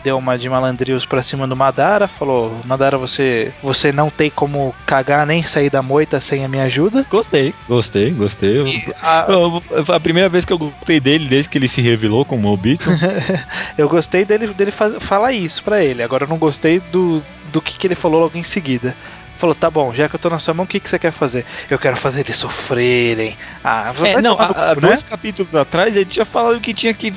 [0.02, 4.74] Deu uma de malandrios pra cima do Madara, falou: Madara, você, você não tem como
[4.86, 7.04] cagar nem sair da moita sem a minha ajuda.
[7.10, 8.62] Gostei, gostei, gostei.
[8.62, 9.62] E a- eu-
[9.94, 12.88] a primeira vez que eu gostei dele desde que ele se revelou como Obito.
[13.76, 16.02] eu gostei dele, dele faz- falar isso pra ele.
[16.02, 17.22] Agora eu não gostei do,
[17.52, 18.94] do que, que ele falou logo em seguida.
[19.38, 21.12] Falou, tá bom, já que eu tô na sua mão, o que, que você quer
[21.12, 21.44] fazer?
[21.68, 23.36] Eu quero fazer eles sofrerem.
[23.62, 24.80] Ah, vai É, não, há, né?
[24.80, 27.12] dois capítulos atrás ele tinha falado que tinha que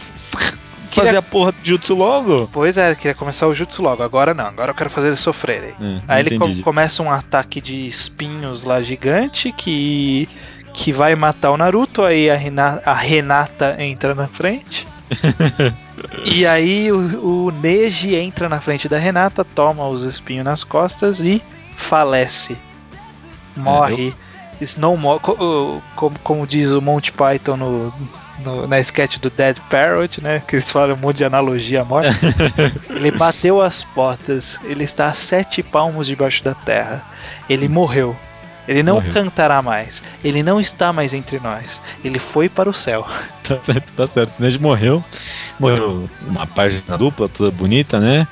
[0.90, 2.50] Queria- fazer a porra do jutsu logo.
[2.52, 4.02] Pois é, ele queria começar o jutsu logo.
[4.04, 5.70] Agora não, agora eu quero fazer eles sofrerem.
[5.80, 6.58] É, Aí ele entendi.
[6.60, 10.28] co- começa um ataque de espinhos lá gigante que
[10.72, 12.04] que vai matar o Naruto.
[12.04, 14.88] Aí a, Rena- a Renata entra na frente.
[16.24, 21.20] e aí o, o Neji entra na frente da Renata, toma os espinhos nas costas
[21.22, 21.42] e
[21.76, 22.56] falece.
[23.58, 23.94] Morre.
[23.96, 24.29] Snow mo-
[25.22, 27.94] co- o- como, como diz o Monty Python no,
[28.44, 30.42] no- na sketch do Dead Parrot, né?
[30.48, 32.10] Que eles falam um monte de analogia à morte.
[32.90, 37.04] ele bateu as portas, ele está a sete palmos debaixo da terra.
[37.50, 38.16] Ele morreu.
[38.68, 39.12] Ele não Morreu.
[39.14, 40.04] cantará mais.
[40.24, 41.82] Ele não está mais entre nós.
[42.04, 43.08] Ele foi para o céu.
[43.50, 44.34] Tá certo, tá certo.
[44.38, 45.04] Neji morreu.
[45.60, 48.28] Morreu uma página dupla, toda bonita, né?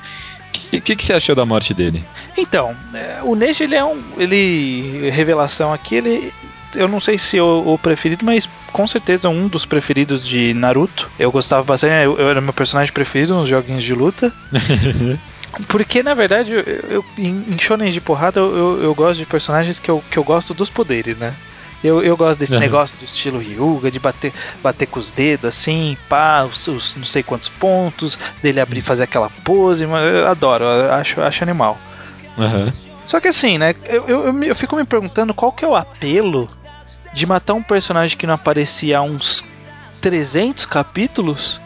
[0.72, 2.02] O que, que você achou da morte dele?
[2.36, 4.00] Então, é, o Neji, ele é um.
[4.16, 5.10] Ele.
[5.10, 6.32] Revelação aqui, ele.
[6.74, 10.52] Eu não sei se é o, o preferido, mas com certeza um dos preferidos de
[10.52, 11.10] Naruto.
[11.18, 14.32] Eu gostava bastante, eu, eu era meu personagem preferido nos joguinhos de luta.
[15.66, 19.78] Porque, na verdade, eu, eu, em shonen de porrada, eu, eu, eu gosto de personagens
[19.78, 21.34] que eu, que eu gosto dos poderes, né?
[21.82, 22.60] Eu, eu gosto desse Uhum.
[22.60, 27.04] negócio do estilo Ryuga, de bater, bater com os dedos assim, pá, os, os não
[27.04, 31.44] sei quantos pontos, dele abrir e fazer aquela pose, mas eu adoro, eu acho, acho
[31.44, 31.78] animal.
[32.36, 32.72] Aham.
[33.06, 36.48] Só que assim, né, eu, eu, eu fico me perguntando qual que é o apelo
[37.12, 39.42] de matar um personagem que não aparecia há uns
[40.02, 41.60] 300 capítulos,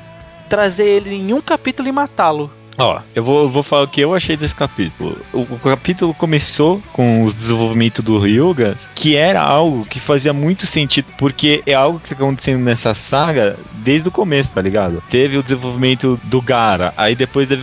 [0.49, 2.51] trazer ele em um capítulo e matá-lo.
[2.83, 5.17] Ó, eu vou, vou falar o que eu achei desse capítulo.
[5.33, 10.67] O, o capítulo começou com o desenvolvimento do Ryuga, que era algo que fazia muito
[10.67, 15.01] sentido, porque é algo que está acontecendo nessa saga desde o começo, tá ligado?
[15.09, 17.63] Teve o desenvolvimento do Gara, aí depois teve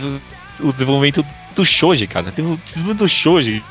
[0.58, 1.22] o desenvolvimento
[1.54, 2.32] do Shoji, cara.
[2.32, 3.62] Teve o desenvolvimento do Shoji,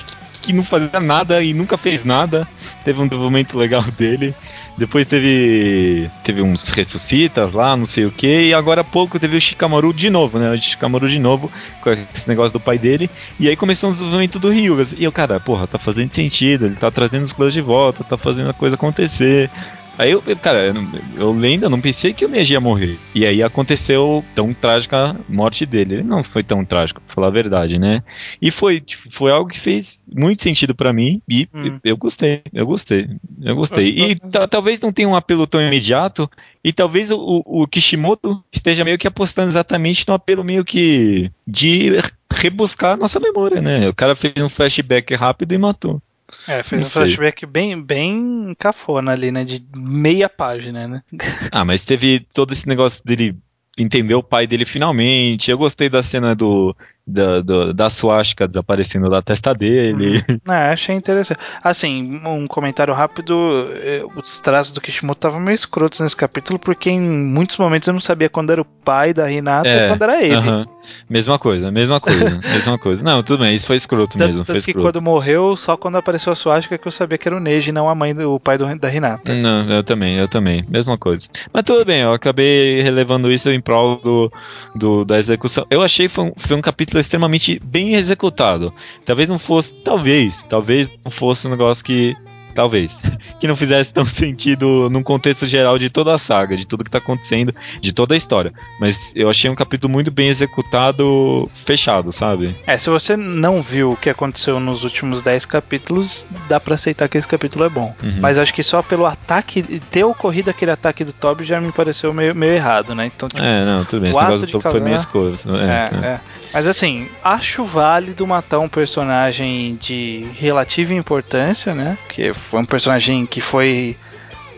[0.43, 2.47] que não fazia nada e nunca fez nada.
[2.85, 4.35] Teve um desenvolvimento legal dele.
[4.79, 9.35] Depois teve teve uns ressuscitas lá, não sei o que, e agora há pouco teve
[9.35, 10.51] o Shikamaru de novo, né?
[10.51, 11.51] O Shikamaru de novo,
[11.81, 13.09] com esse negócio do pai dele.
[13.37, 14.87] E aí começou o desenvolvimento do Ryuga.
[14.97, 18.17] E eu, cara, porra, tá fazendo sentido, ele tá trazendo os clãs de volta, tá
[18.17, 19.51] fazendo a coisa acontecer.
[19.99, 20.73] Aí eu, cara, eu,
[21.17, 22.97] eu lendo, eu não pensei que o Neji ia morrer.
[23.13, 25.95] E aí aconteceu tão trágica a morte dele.
[25.95, 28.01] Ele não foi tão trágico, pra falar a verdade, né?
[28.41, 31.79] E foi, tipo, foi algo que fez muito sentido pra mim e Hum.
[31.83, 33.09] eu gostei, eu gostei,
[33.41, 33.89] eu gostei.
[33.89, 36.29] E ta- talvez não tenha um apelo tão imediato
[36.63, 41.29] e talvez o, o, o Kishimoto esteja meio que apostando exatamente no apelo meio que
[41.45, 41.91] de
[42.31, 43.89] rebuscar a nossa memória, né?
[43.89, 46.01] O cara fez um flashback rápido e matou.
[46.47, 47.01] É, fez Não um sei.
[47.03, 49.43] flashback bem, bem cafona ali, né?
[49.43, 51.03] De meia página, né?
[51.51, 53.35] Ah, mas teve todo esse negócio dele
[53.77, 55.49] entender o pai dele finalmente.
[55.51, 56.75] Eu gostei da cena do
[57.07, 60.23] da, do- da suástica desaparecendo da testa dele.
[60.47, 61.39] É, achei interessante.
[61.63, 66.89] Assim, um comentário rápido: eh, os traços do Kishimoto estavam meio escrotos nesse capítulo, porque
[66.89, 70.01] em muitos momentos eu não sabia quando era o pai da Hinata e É, quando
[70.03, 70.35] era ele.
[70.35, 70.67] Aham.
[71.09, 73.03] Mesma coisa, mesma coisa, mesma coisa.
[73.03, 74.87] Não, tudo bem, isso foi escroto Tanto, mesmo, foi tanto que escroto.
[74.93, 77.89] quando morreu, só quando apareceu a suástica que eu sabia que era o Neji, não
[77.89, 79.33] a mãe, do, pai do, da Hinata.
[79.33, 81.27] Não, eu também, eu também, mesma coisa.
[81.53, 84.31] Mas tudo bem, eu acabei relevando isso em prol do,
[84.75, 85.65] do- da execução.
[85.69, 88.73] Eu achei que foi um, foi um capítulo extremamente bem executado.
[89.05, 92.15] Talvez não fosse, talvez, talvez não fosse um negócio que.
[92.59, 92.99] Talvez.
[93.39, 96.91] Que não fizesse tão sentido num contexto geral de toda a saga, de tudo que
[96.91, 98.51] tá acontecendo, de toda a história.
[98.81, 102.53] Mas eu achei um capítulo muito bem executado, fechado, sabe?
[102.67, 107.07] É, se você não viu o que aconteceu nos últimos 10 capítulos, dá pra aceitar
[107.07, 107.95] que esse capítulo é bom.
[108.03, 108.15] Uhum.
[108.19, 112.13] Mas acho que só pelo ataque, ter ocorrido aquele ataque do Toby já me pareceu
[112.13, 113.05] meio, meio errado, né?
[113.05, 114.09] Então, tipo, É, não, tudo bem.
[114.09, 115.37] Esse negócio do topo foi meio escuro.
[115.47, 116.19] É, É, é.
[116.53, 121.97] Mas assim, acho válido matar um personagem de relativa importância, né?
[122.09, 123.95] Que foi um personagem que foi.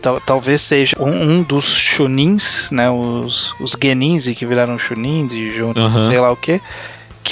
[0.00, 2.90] tal- talvez seja um, um dos Shunins, né?
[2.90, 6.02] Os, os Genins que viraram Shunins e junto, Aham.
[6.02, 6.60] sei lá o que.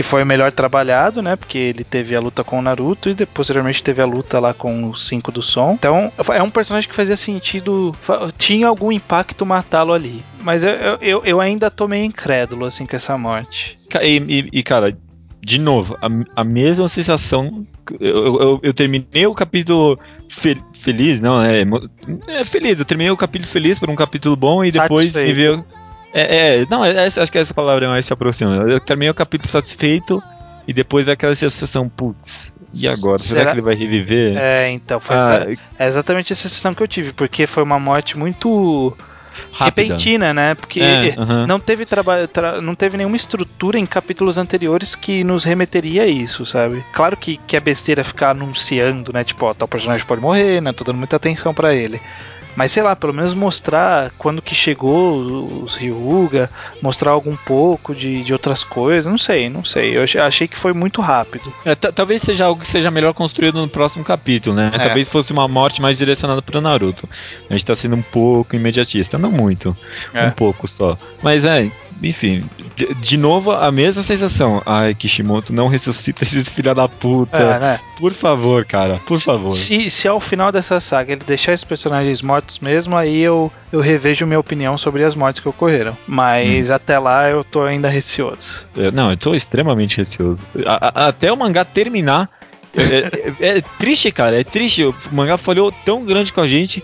[0.01, 1.37] Que foi o melhor trabalhado, né?
[1.37, 4.55] Porque ele teve a luta com o Naruto e depois, posteriormente teve a luta lá
[4.55, 5.73] com os cinco do som.
[5.73, 7.95] Então, é um personagem que fazia sentido.
[8.39, 10.25] Tinha algum impacto matá-lo ali.
[10.43, 10.71] Mas eu,
[11.03, 13.77] eu, eu- ainda tô meio incrédulo, assim, com essa morte.
[14.03, 14.97] E, e- e, cara,
[15.43, 16.09] de novo, a,
[16.41, 17.67] a mesma sensação.
[18.01, 19.99] Eu, eu- eu terminei o capítulo
[20.31, 21.63] fe- feliz, não, é,
[22.29, 22.79] é feliz.
[22.79, 25.37] Eu terminei o capítulo feliz por um capítulo bom e depois me Satisfeito.
[25.37, 25.65] veio.
[26.13, 28.55] É, é, não, é- essa- acho que essa palavra mais se aproxima.
[28.57, 30.23] Eu terminei o capítulo satisfeito
[30.67, 33.19] e depois veio aquela sensação, putz, e agora?
[33.19, 34.37] Será, Será- que ele vai reviver?
[34.37, 37.79] É, então, foi Ah, exa- é exatamente essa sensação que eu tive, porque foi uma
[37.79, 38.97] morte muito
[39.53, 39.83] rápida.
[39.83, 40.55] repentina, né?
[40.57, 41.15] Porque É,
[41.47, 46.07] não teve trabalho, tra- não teve nenhuma estrutura em capítulos anteriores que nos remeteria a
[46.07, 46.85] isso, sabe?
[46.93, 49.23] Claro que, que é besteira ficar anunciando, né?
[49.25, 50.73] Tipo, ó, tal personagem pode morrer, né?
[50.73, 52.01] Tô dando muita atenção pra ele.
[52.57, 56.51] Mas sei lá, pelo menos mostrar quando que chegou os Ryuga,
[56.83, 59.97] mostrar algum pouco de, de outras coisas, não sei, não sei.
[59.97, 61.53] Eu achei, achei que foi muito rápido.
[61.65, 64.71] É, ta- talvez seja algo que seja melhor construído no próximo capítulo, né?
[64.75, 64.79] É.
[64.79, 67.09] Talvez fosse uma morte mais direcionada pro Naruto.
[67.49, 69.77] A gente tá sendo um pouco imediatista, não muito,
[70.13, 70.27] É.
[70.27, 70.99] um pouco só.
[71.23, 71.71] Mas é,
[72.03, 72.45] enfim,
[72.77, 74.63] de, de novo a mesma sensação.
[74.65, 77.37] Ai, Kishimoto, não ressuscita esses filha da puta.
[77.37, 77.81] É, né?
[77.99, 79.51] Por favor, cara, por Se- favor.
[79.51, 83.81] Se, se ao final dessa saga ele deixar esses personagens mortos mesmo, aí eu, eu
[83.81, 85.97] revejo minha opinião sobre as mortes que ocorreram.
[86.07, 86.75] Mas Hum.
[86.75, 88.65] até lá eu tô ainda receoso.
[88.77, 90.39] Eu- não, eu tô extremamente receoso.
[90.67, 92.29] A- a- até o mangá terminar.
[92.75, 94.85] É, é- é triste, cara, é triste.
[94.85, 96.83] O mangá falhou tão grande com a gente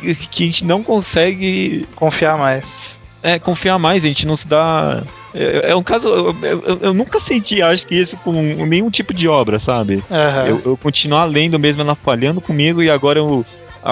[0.00, 2.95] que, que a gente não consegue Confiar mais.
[3.34, 5.02] É, confiar mais, a gente não se dá.
[5.34, 6.08] É, é um caso.
[6.08, 8.32] Eu, eu- eu nunca senti, acho que isso com
[8.66, 10.02] nenhum tipo de obra, sabe?
[10.10, 10.46] Aham.
[10.46, 13.44] Eu, eu continuar lendo mesmo ela falhando comigo e agora eu,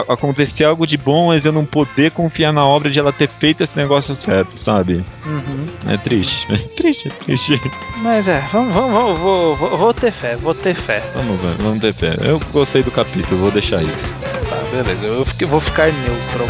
[0.09, 3.63] acontecer algo de bom, mas eu não poder confiar na obra de ela ter feito
[3.63, 5.05] esse negócio certo, sabe?
[5.25, 5.67] Uhum.
[5.93, 6.47] É triste.
[6.53, 7.61] É triste, é triste.
[7.99, 11.01] Mas é, vamos, vamos, vamos vou, vou, vou ter fé, vou ter fé.
[11.15, 12.17] Vamos ver, vamos ter fé.
[12.23, 14.15] Eu gostei do capítulo, vou deixar isso.
[14.49, 15.05] Tá, beleza.
[15.07, 16.47] Eu vou ficar neutro.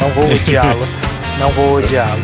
[0.00, 0.86] Não vou odiá-lo.
[1.38, 2.22] Não vou odiá-lo.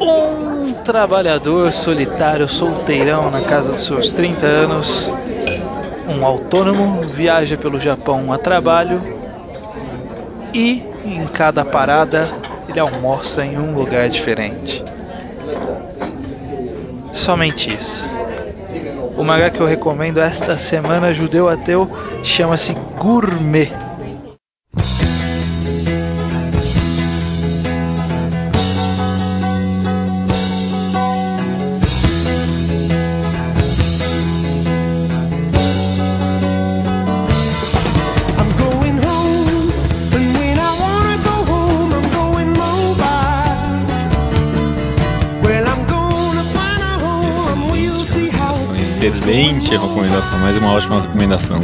[0.00, 5.12] Um trabalhador solitário, solteirão na casa dos seus 30 anos,
[6.08, 9.00] um autônomo, viaja pelo Japão a trabalho
[10.52, 12.28] e em cada parada
[12.68, 14.82] ele almoça em um lugar diferente.
[17.12, 18.08] Somente isso.
[19.20, 21.86] O mangá que eu recomendo esta semana, Judeu Ateu,
[22.24, 23.70] chama-se Gourmet.
[49.20, 51.60] Excelente recomendação, mais uma ótima recomendação.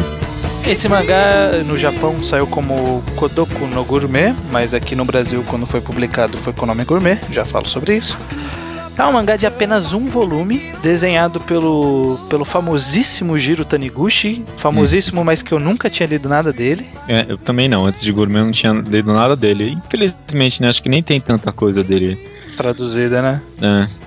[0.66, 5.80] Esse mangá no Japão saiu como Kodoku no Gourmet, mas aqui no Brasil, quando foi
[5.80, 8.18] publicado, foi com o nome Gourmet, já falo sobre isso.
[8.98, 15.42] É um mangá de apenas um volume, desenhado pelo, pelo famosíssimo Jiro Taniguchi, famosíssimo, mas
[15.42, 16.86] que eu nunca tinha lido nada dele.
[17.06, 19.78] É, eu também não, antes de Gourmet eu não tinha lido nada dele.
[19.86, 22.18] Infelizmente, né, acho que nem tem tanta coisa dele.
[22.56, 23.42] Traduzida, né?
[23.60, 24.05] É.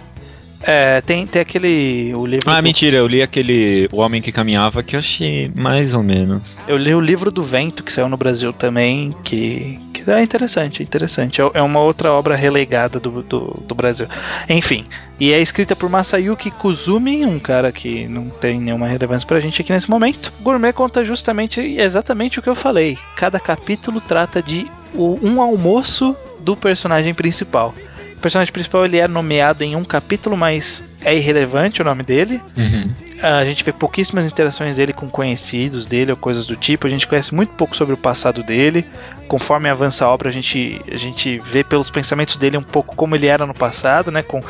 [0.62, 2.14] É, tem, tem aquele.
[2.16, 5.50] O livro Ah, do- mentira, eu li aquele O Homem que Caminhava que eu achei
[5.56, 6.56] mais ou menos.
[6.68, 10.84] Eu li o livro do Vento, que saiu no Brasil também, que, que é interessante,
[10.84, 11.42] interessante.
[11.42, 14.08] É- É uma outra obra relegada do, do, do Brasil.
[14.50, 14.86] Enfim,
[15.20, 19.62] e é escrita por Masayuki Kuzumi, um cara que não tem nenhuma relevância pra gente
[19.62, 20.32] aqui nesse momento.
[20.42, 22.98] Gourmet conta justamente, exatamente o que eu falei.
[23.16, 27.74] Cada capítulo trata de o- um almoço do personagem principal.
[28.20, 32.42] O personagem principal ele é nomeado em um capítulo, mas é irrelevante o nome dele.
[32.58, 32.92] Uhum.
[33.24, 36.86] A gente vê pouquíssimas interações dele com conhecidos dele ou coisas do tipo.
[36.86, 38.86] A gente conhece muito pouco sobre o passado dele.
[39.30, 43.16] Conforme avança a obra, a gente, a gente vê pelos pensamentos dele um pouco como
[43.16, 44.22] ele era no passado, né?
[44.22, 44.42] Com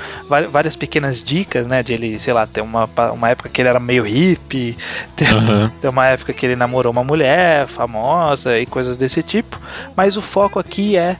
[0.49, 1.83] várias pequenas dicas, né?
[1.83, 4.75] De ele, sei lá, ter uma, uma época que ele era meio hippie,
[5.15, 5.71] ter, Aham.
[5.79, 9.59] ter uma época que ele namorou uma mulher famosa e coisas desse tipo.
[9.95, 11.17] Mas o foco aqui é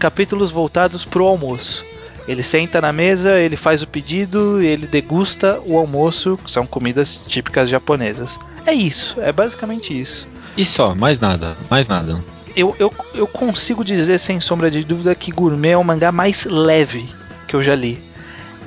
[0.00, 1.84] capítulos voltados pro almoço.
[2.26, 7.24] Ele senta na mesa, ele faz o pedido, ele degusta o almoço, que são comidas
[7.26, 8.38] típicas japonesas.
[8.66, 10.26] É isso, é basicamente isso.
[10.56, 12.22] E só, mais nada, mais nada.
[12.56, 16.44] Eu, eu, eu consigo dizer sem sombra de dúvida que Gourmet é o mangá mais
[16.44, 17.08] leve
[17.46, 17.98] que eu já li.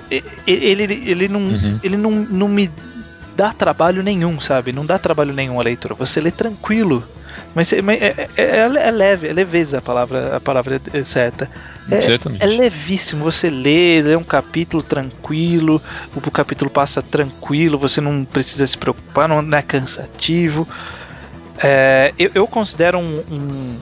[0.10, 1.80] Ele, ele, ele, não, Uhum.
[1.84, 2.70] ele não, não me
[3.36, 4.72] dá trabalho nenhum, sabe?
[4.72, 5.96] Não dá trabalho nenhum a leitura.
[5.96, 7.04] Você lê tranquilo.
[7.56, 11.04] Mas, é, mas é, é- é- é leve, é leveza a palavra, a palavra é
[11.04, 11.50] certa.
[11.92, 12.00] É,
[12.40, 15.82] é levíssimo, você lê, lê um capítulo tranquilo,
[16.16, 20.68] o capítulo passa tranquilo, você não precisa se preocupar, não é cansativo.
[21.64, 23.80] É, eu, eu considero um, um-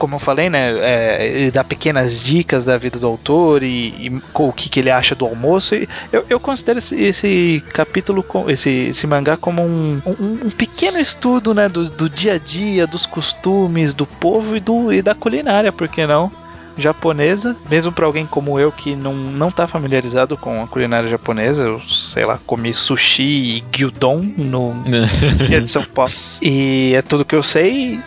[0.00, 4.22] como eu falei, né, é, ele dá pequenas dicas da vida do autor e, e
[4.32, 5.74] o que, que ele acha do almoço.
[5.74, 10.98] E eu, eu considero esse, esse capítulo, esse, esse mangá como um, um, um pequeno
[10.98, 15.14] estudo né, do, do dia a dia, dos costumes do povo e, do, e da
[15.14, 16.32] culinária, por que não?
[16.78, 21.64] japonesa, mesmo para alguém como eu que não, não tá familiarizado com a culinária japonesa,
[21.64, 23.22] eu sei lá, comi sushi
[23.58, 24.74] e gyudon no
[25.46, 26.12] dia de São Paulo.
[26.40, 28.00] E é tudo que eu sei,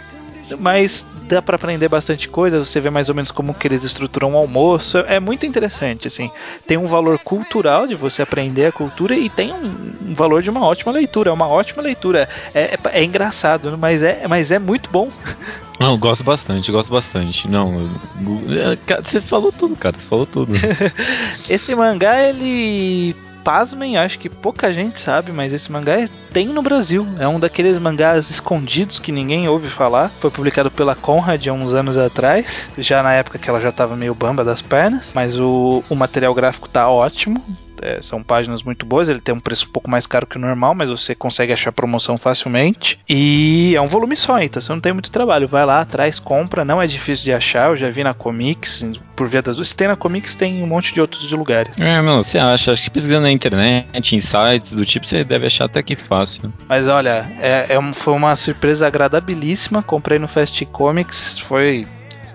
[0.59, 4.33] mas dá para aprender bastante coisa, você vê mais ou menos como que eles estruturam
[4.33, 6.29] o almoço, é muito interessante, assim.
[6.67, 10.65] Tem um valor cultural de você aprender a cultura e tem um, valor de uma
[10.65, 12.27] ótima leitura, é uma ótima leitura.
[12.53, 15.09] É, é, é engraçado, mas é, mas é muito bom.
[15.79, 17.47] Não, gosto bastante, gosto bastante.
[17.47, 20.53] Não, eu- é, cara, você falou tudo, cara, você falou tudo.
[21.49, 23.15] Esse mangá, ele.
[23.43, 25.95] Pasmem, acho que pouca gente sabe, mas esse mangá
[26.31, 27.05] tem no Brasil.
[27.19, 30.09] É um daqueles mangás escondidos que ninguém ouve falar.
[30.09, 33.95] Foi publicado pela Conrad há uns anos atrás, já na época que ela já tava
[33.95, 35.11] meio bamba das pernas.
[35.13, 37.43] Mas o, o material gráfico tá ótimo.
[37.83, 40.39] É, são páginas muito boas, ele tem um preço um pouco mais caro que o
[40.39, 42.97] normal, mas você consegue achar promoção facilmente.
[43.09, 45.47] E é um volume só, então você não tem muito trabalho.
[45.47, 47.69] Vai lá atrás, compra, não é difícil de achar.
[47.69, 49.67] Eu já vi na Comics, por via das duas.
[49.67, 51.77] Se tem na Comics, tem um monte de outros de lugares.
[51.79, 52.71] É, meu, você acha?
[52.71, 56.53] Acho que pesquisando na internet, em sites do tipo, você deve achar até que fácil.
[56.69, 59.83] Mas olha, é, é um- foi uma surpresa agradabilíssima.
[59.83, 61.85] Comprei no Fast Comics, foi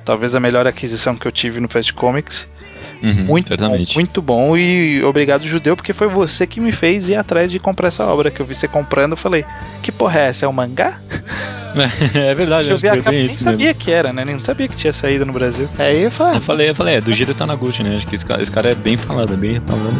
[0.04, 2.48] talvez a melhor aquisição que eu tive no Fast Comics.
[3.02, 3.94] Uhum, Muito bom, certamente.
[3.94, 7.88] muito bom e obrigado, Judeu, porque foi você que me fez ir atrás de comprar
[7.88, 8.30] essa obra.
[8.30, 9.44] Que eu vi você comprando, eu falei,
[9.82, 10.46] que porra é essa?
[10.46, 10.94] É um mangá?
[12.14, 13.50] é verdade, eu vi a eu capa bem nem isso mesmo.
[13.52, 14.24] sabia que era, né?
[14.24, 15.68] Nem sabia que tinha saído no Brasil.
[15.78, 17.96] Aí eu falei, Eu falei, eu falei, é do Gira Tanaguchi, né?
[17.96, 19.94] Acho que esse cara, esse cara é bem falado, é bem falado.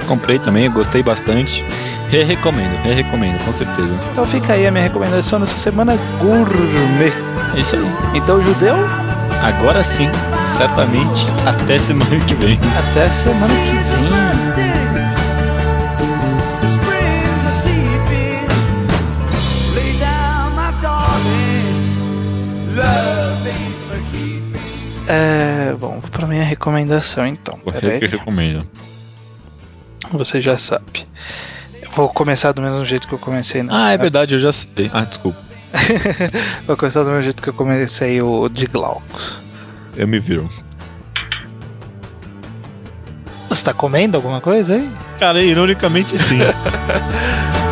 [0.00, 1.62] Eu comprei também, gostei bastante.
[2.08, 3.88] Re-recomendo, re-recomendo, com certeza.
[4.12, 7.12] então fica aí a minha recomendação nessa semana gourmet.
[7.54, 7.86] É isso aí.
[8.14, 8.74] Então, Judeu,
[9.42, 10.08] Agora sim,
[10.56, 12.58] certamente, até semana que vem.
[12.90, 15.20] até semana que vem.
[25.08, 27.58] É, bom, vou pra minha recomendação então.
[27.66, 28.66] Eu Peraí, recomendo.
[30.12, 31.06] você já sabe.
[31.82, 33.62] Eu vou começar do mesmo jeito que eu comecei.
[33.62, 34.90] na- Ah, é verdade, eu já sei.
[34.92, 35.49] Ah, desculpa.
[36.66, 39.40] Vou começar do mesmo jeito que eu comecei o de Glaucus.
[39.96, 40.50] Eu me viro.
[43.48, 44.90] Você tá comendo alguma coisa aí?
[45.18, 46.38] Cara, ironicamente sim.